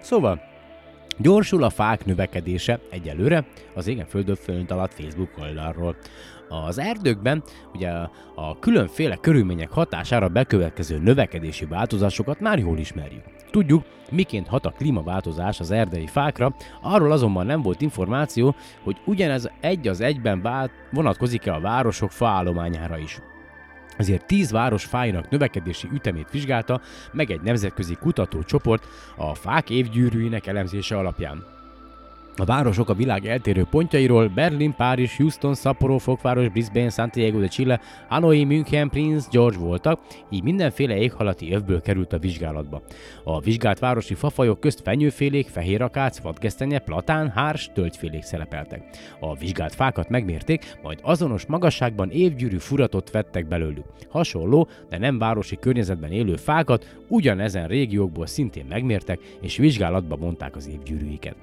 [0.00, 0.48] Szóval,
[1.20, 5.96] Gyorsul a fák növekedése egyelőre az égen földön fölönt alatt Facebook oldalról.
[6.50, 7.42] Az erdőkben
[7.74, 7.90] ugye
[8.34, 13.24] a különféle körülmények hatására bekövetkező növekedési változásokat már jól ismerjük.
[13.50, 19.50] Tudjuk, miként hat a klímaváltozás az erdei fákra, arról azonban nem volt információ, hogy ugyanez
[19.60, 23.20] egy az egyben vonatkozik-e a városok faállományára is
[24.00, 26.80] ezért 10 város fájának növekedési ütemét vizsgálta
[27.12, 28.86] meg egy nemzetközi kutatócsoport
[29.16, 31.59] a fák évgyűrűinek elemzése alapján.
[32.36, 37.80] A városok a világ eltérő pontjairól Berlin, Párizs, Houston, Sapporo, Fokváros, Brisbane, Santiago de Chile,
[38.08, 40.00] Hanoi, München, Prince, George voltak,
[40.30, 42.82] így mindenféle éghalati övből került a vizsgálatba.
[43.24, 48.82] A vizsgált városi fafajok közt fenyőfélék, fehérrakác, vadgesztenye, platán, hárs, tölgyfélék szerepeltek.
[49.20, 53.84] A vizsgált fákat megmérték, majd azonos magasságban évgyűrű furatot vettek belőlük.
[54.08, 60.68] Hasonló, de nem városi környezetben élő fákat ugyanezen régiókból szintén megmértek, és vizsgálatba mondták az
[60.68, 61.36] évgyűrűiket.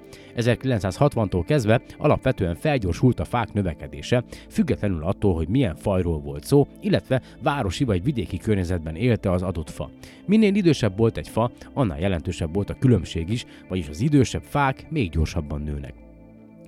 [0.80, 7.22] 1960-tól kezdve alapvetően felgyorsult a fák növekedése, függetlenül attól, hogy milyen fajról volt szó, illetve
[7.44, 9.90] városi vagy vidéki környezetben élte az adott fa.
[10.26, 14.90] Minél idősebb volt egy fa, annál jelentősebb volt a különbség is, vagyis az idősebb fák
[14.90, 16.07] még gyorsabban nőnek.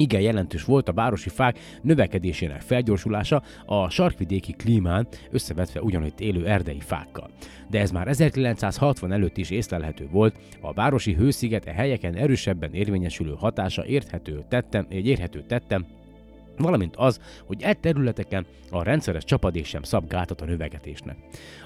[0.01, 6.79] Igen jelentős volt a városi fák növekedésének felgyorsulása a sarkvidéki klímán összevetve ugyanitt élő erdei
[6.79, 7.29] fákkal.
[7.69, 13.85] De ez már 1960 előtt is észlelhető volt, a városi hőszigete helyeken erősebben érvényesülő hatása
[13.85, 15.85] érthető tettem, érhető tettem
[16.59, 21.17] valamint az, hogy e területeken a rendszeres csapadék sem szab gátat a növegetésnek.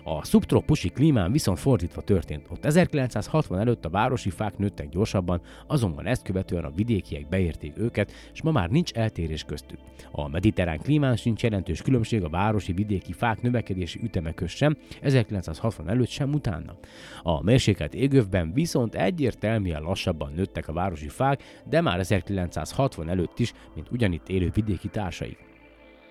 [0.04, 2.48] A szubtropusi klímán viszont fordítva történt.
[2.50, 8.12] Ott 1960 előtt a városi fák nőttek gyorsabban, azonban ezt követően a vidékiek beérték őket,
[8.34, 9.80] és ma már nincs eltérés köztük.
[10.12, 16.10] A mediterrán klímán sincs jelentős különbség a városi vidéki fák növekedési üteme sem, 1960 előtt
[16.10, 16.78] sem utána.
[17.24, 23.54] A mérsékelt égövben viszont egyértelműen lassabban nőttek a városi fák, de már 1960 előtt is,
[23.76, 25.52] mint ugyanitt élő vidéki társaik.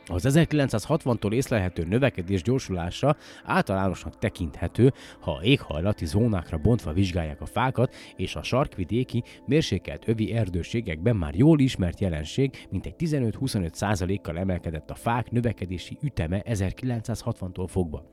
[0.07, 8.35] Az 1960-tól észlelhető növekedés gyorsulása általánosnak tekinthető, ha éghajlati zónákra bontva vizsgálják a fákat, és
[8.35, 14.95] a sarkvidéki, mérsékelt övi erdőségekben már jól ismert jelenség, mint egy 15-25 kal emelkedett a
[14.95, 18.05] fák növekedési üteme 1960-tól fogva.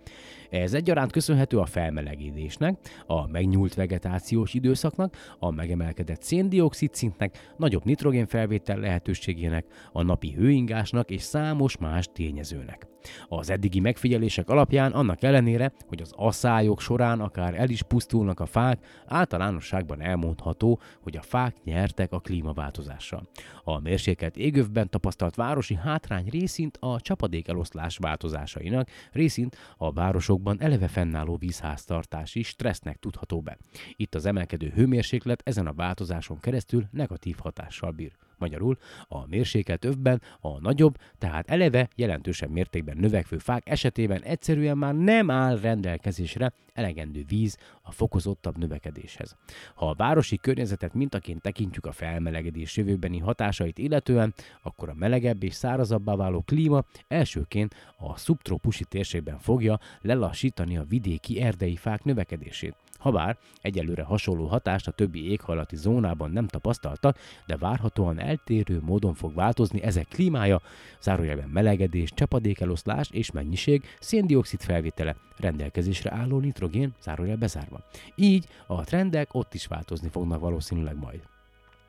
[0.49, 2.77] Ez egyaránt köszönhető a felmelegedésnek,
[3.07, 11.09] a megnyúlt vegetációs időszaknak, a megemelkedett széndiokszid szintnek, nagyobb nitrogén felvétel lehetőségének, a napi hőingásnak
[11.09, 12.87] és számos más tényezőnek.
[13.27, 18.45] Az eddigi megfigyelések alapján annak ellenére, hogy az asszályok során akár el is pusztulnak a
[18.45, 23.29] fák, általánosságban elmondható, hogy a fák nyertek a klímaváltozással.
[23.69, 30.87] A mérsékelt égövben tapasztalt városi hátrány részint a csapadék eloszlás változásainak, részint a városokban eleve
[30.87, 33.57] fennálló vízháztartási stressznek tudható be.
[33.95, 38.11] Itt az emelkedő hőmérséklet ezen a változáson keresztül negatív hatással bír.
[38.39, 38.77] Magyarul
[39.07, 45.29] a mérsékelt övben a nagyobb, tehát eleve jelentősebb mértékben növekvő fák esetében egyszerűen már nem
[45.29, 49.35] áll rendelkezésre elegendő víz a fokozottabb növekedéshez.
[49.75, 55.53] Ha a városi környezetet mintaként tekintjük a felmelegedés jövőbeni hatásait illetően, akkor a melegebb és
[55.53, 62.75] szárazabbá váló klíma elsőként a szubtrópusi térségben fogja lelassítani a vidéki erdei fák növekedését.
[62.99, 69.33] Habár egyelőre hasonló hatást a többi éghajlati zónában nem tapasztaltak, de várhatóan eltérő módon fog
[69.33, 70.61] változni ezek klímája,
[71.01, 77.83] zárójelben melegedés, csapadékeloszlás és mennyiség, széndiokszid felvétele, rendelkezésre álló nitrogén, zárójel bezárva.
[78.15, 81.21] Így a trendek ott is változni fognak valószínűleg majd.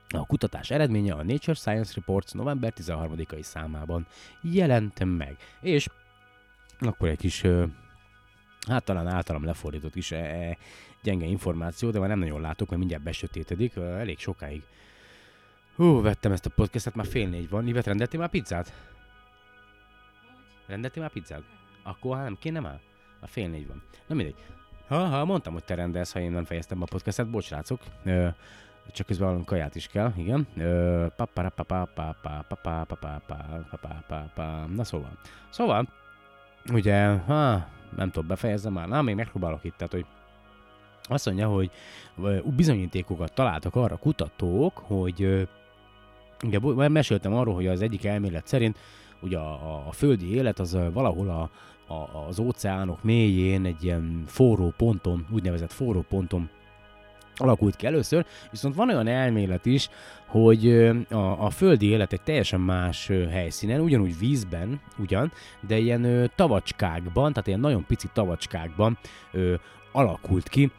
[0.08, 4.06] A kutatás eredménye a Nature Science Reports november 13-ai számában
[4.42, 5.88] jelent meg, és
[6.78, 7.44] akkor egy kis
[8.68, 10.56] hát talán általam lefordított is e,
[11.02, 14.62] gyenge információ, de már nem nagyon látok, mert mindjárt besötétedik, elég sokáig.
[15.76, 17.66] Hú, vettem ezt a podcastet, már fél négy van.
[17.66, 18.72] Ivet, rendeltél már pizzát?
[20.66, 21.42] Rendeltél már pizzát?
[21.82, 22.80] Akkor hát nem kéne már?
[23.20, 23.82] A fél négy van.
[24.06, 24.34] Na mindegy.
[24.88, 27.80] Ha, ha, mondtam, hogy te rendelsz, ha én nem fejeztem be a podcastet, bocs, rácok.
[28.04, 28.28] Ö,
[28.92, 30.46] csak közben valami kaját is kell, igen.
[34.74, 35.18] Na szóval.
[35.50, 35.88] Szóval,
[36.72, 38.88] ugye, ha, nem tudom, befejezem már.
[38.88, 40.06] Na, még megpróbálok itt, tehát, hogy
[41.10, 41.70] azt mondja, hogy
[42.56, 45.48] bizonyítékokat találtak arra kutatók, hogy
[46.44, 48.78] ugye meséltem arról, hogy az egyik elmélet szerint
[49.22, 51.50] ugye a, a, a földi élet az valahol a,
[51.92, 56.50] a, az óceánok mélyén egy ilyen forró ponton, úgynevezett forró ponton
[57.40, 59.88] alakult ki először, viszont van olyan elmélet is,
[60.26, 60.68] hogy
[61.10, 65.32] a, a földi élet egy teljesen más helyszínen, ugyanúgy vízben, ugyan,
[65.66, 68.98] de ilyen ö, tavacskákban, tehát ilyen nagyon pici tavacskákban
[69.32, 69.54] ö,
[69.92, 70.70] alakult ki,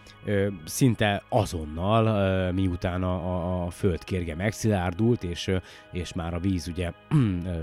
[0.66, 5.51] szinte azonnal, miután a, a, föld kérge megszilárdult, és,
[5.91, 6.91] és már a víz ugye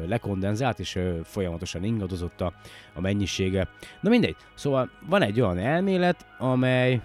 [0.06, 2.52] lekondenzált, és folyamatosan ingadozott a,
[2.94, 3.68] a mennyisége.
[4.00, 7.02] Na mindegy, szóval van egy olyan elmélet, amely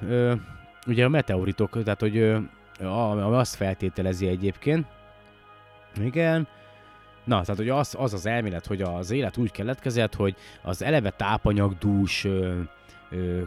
[0.87, 2.35] ugye a meteoritok, tehát hogy
[2.79, 4.85] ami azt feltételezi egyébként,
[5.99, 6.47] igen,
[7.23, 11.09] Na, tehát hogy az, az az elmélet, hogy az élet úgy keletkezett, hogy az eleve
[11.09, 12.27] tápanyagdús,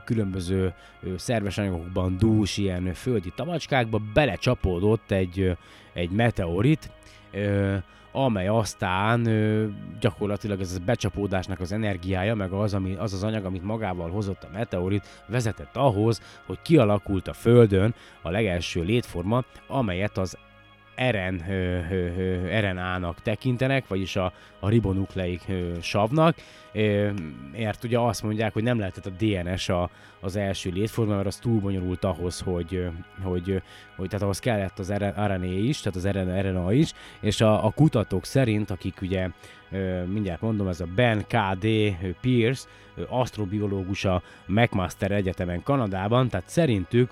[0.05, 0.75] különböző
[1.17, 5.57] szerves anyagokban dús ilyen földi tavacskákba belecsapódott egy,
[5.93, 6.91] egy meteorit,
[8.13, 9.29] amely aztán
[10.01, 14.43] gyakorlatilag ez a becsapódásnak az energiája, meg az, ami, az az anyag, amit magával hozott
[14.43, 20.39] a meteorit, vezetett ahhoz, hogy kialakult a Földön a legelső létforma, amelyet az
[20.99, 26.37] Ö, RNA-nak tekintenek, vagyis a, a ribonukleik savnak,
[27.53, 29.91] mert ugye azt mondják, hogy nem lehetett a DNS a,
[30.21, 32.89] az első létforma, mert az túl bonyolult ahhoz, hogy,
[33.23, 33.63] hogy,
[33.97, 34.93] hogy tehát ahhoz kellett az
[35.27, 39.29] RNA is, tehát az RNA, RNA is, és a, a kutatók szerint, akik ugye
[40.07, 41.67] mindjárt mondom, ez a Ben K.D.
[42.21, 42.69] Pierce,
[43.09, 47.11] asztrobiológus a McMaster Egyetemen Kanadában, tehát szerintük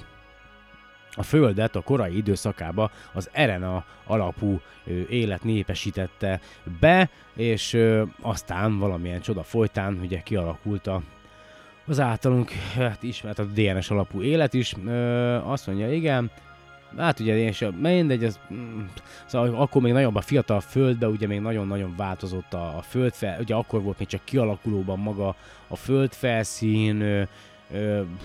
[1.16, 4.60] a Földet a korai időszakába az RNA alapú
[5.08, 6.40] élet népesítette
[6.80, 7.78] be, és
[8.20, 11.02] aztán valamilyen csoda folytán ugye kialakult a,
[11.86, 14.74] az általunk hát ismert a DNS alapú élet is.
[14.86, 16.30] Ö, azt mondja, igen,
[16.96, 18.80] Hát ugye, és a, mindegy, az, mm,
[19.26, 23.54] szóval akkor még nagyobb a fiatal földbe, ugye még nagyon-nagyon változott a, a földfel, ugye
[23.54, 25.34] akkor volt még csak kialakulóban maga
[25.68, 27.22] a földfelszín, ö,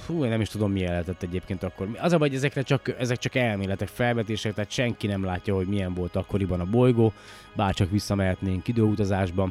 [0.05, 1.87] fú, én nem is tudom mi lehetett egyébként akkor.
[2.01, 5.67] Az a baj, hogy ezekre csak, ezek csak elméletek, felvetések, tehát senki nem látja, hogy
[5.67, 7.13] milyen volt akkoriban a bolygó,
[7.55, 9.49] bárcsak visszamehetnénk időutazásba,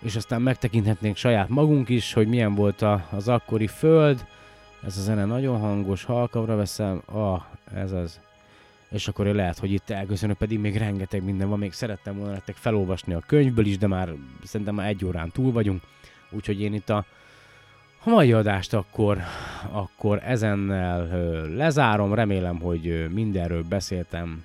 [0.00, 4.26] és aztán megtekinthetnénk saját magunk is, hogy milyen volt a, az akkori föld,
[4.86, 7.42] ez a zene nagyon hangos, halkavra veszem, ah,
[7.74, 8.20] ez az.
[8.90, 12.56] És akkor lehet, hogy itt elköszönök, pedig még rengeteg minden van, még szerettem volna nektek
[12.56, 14.14] felolvasni a könyvből is, de már
[14.44, 15.82] szerintem már egy órán túl vagyunk,
[16.30, 17.04] úgyhogy én itt a,
[18.04, 19.18] a mai adást akkor,
[19.70, 21.06] akkor ezennel
[21.54, 24.44] lezárom, remélem, hogy mindenről beszéltem,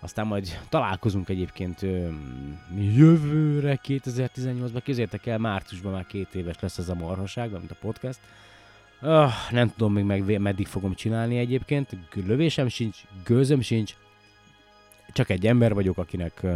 [0.00, 1.80] aztán majd találkozunk egyébként
[2.96, 8.18] jövőre 2018-ban, képzeljétek el, márciusban már két éves lesz ez a marhaság, mint a podcast.
[9.00, 11.96] Ah, nem tudom még meg meddig fogom csinálni egyébként,
[12.26, 13.94] lövésem sincs, gőzöm sincs,
[15.12, 16.46] csak egy ember vagyok, akinek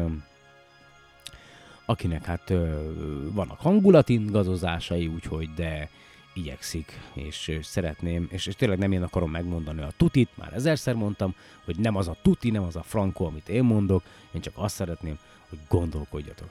[1.88, 2.90] akinek hát ö,
[3.32, 5.88] vannak hangulatingazozásai, úgyhogy de
[6.32, 11.34] igyekszik, és szeretném, és, és tényleg nem én akarom megmondani a tutit, már ezerszer mondtam,
[11.64, 14.74] hogy nem az a tuti, nem az a frankó, amit én mondok, én csak azt
[14.74, 15.18] szeretném,
[15.48, 16.48] hogy gondolkodjatok.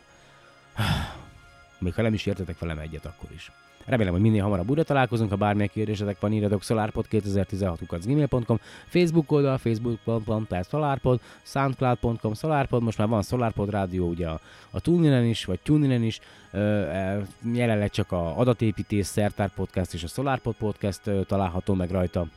[1.79, 3.51] Még ha nem is értetek velem egyet, akkor is.
[3.87, 10.47] Remélem, hogy minél hamarabb újra találkozunk, ha bármilyen kérdésetek van, írjatok solarpod2016.gmail.com, Facebook oldal, facebook.com
[10.47, 14.39] per solarpod, soundcloud.com solarpod, most már van solarpod rádió ugye a,
[14.71, 16.19] a TuneIn is, vagy TuneIn is,
[16.51, 17.19] ö,
[17.53, 22.27] jelenleg csak a adatépítés, Szertár Podcast és a SolarPod Podcast található meg rajta.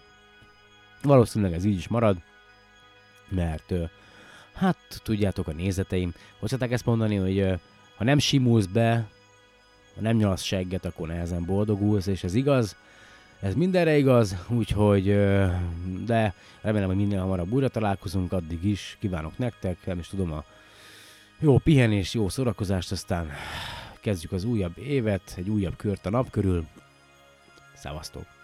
[1.02, 2.16] Valószínűleg ez így is marad,
[3.28, 3.72] mert
[4.54, 7.60] hát tudjátok a nézeteim, hogy szokták ezt mondani, hogy
[7.96, 9.08] ha nem simulsz be,
[9.94, 12.76] ha nem nyalasz segget, akkor nehezen boldogulsz, és ez igaz,
[13.40, 15.04] ez mindenre igaz, úgyhogy,
[16.06, 20.44] de remélem, hogy minél hamarabb újra találkozunk, addig is kívánok nektek, nem is tudom, a
[21.38, 23.30] jó pihenés, jó szórakozást, aztán
[24.00, 26.66] kezdjük az újabb évet, egy újabb kört a nap körül.
[27.74, 28.39] Szevasztok!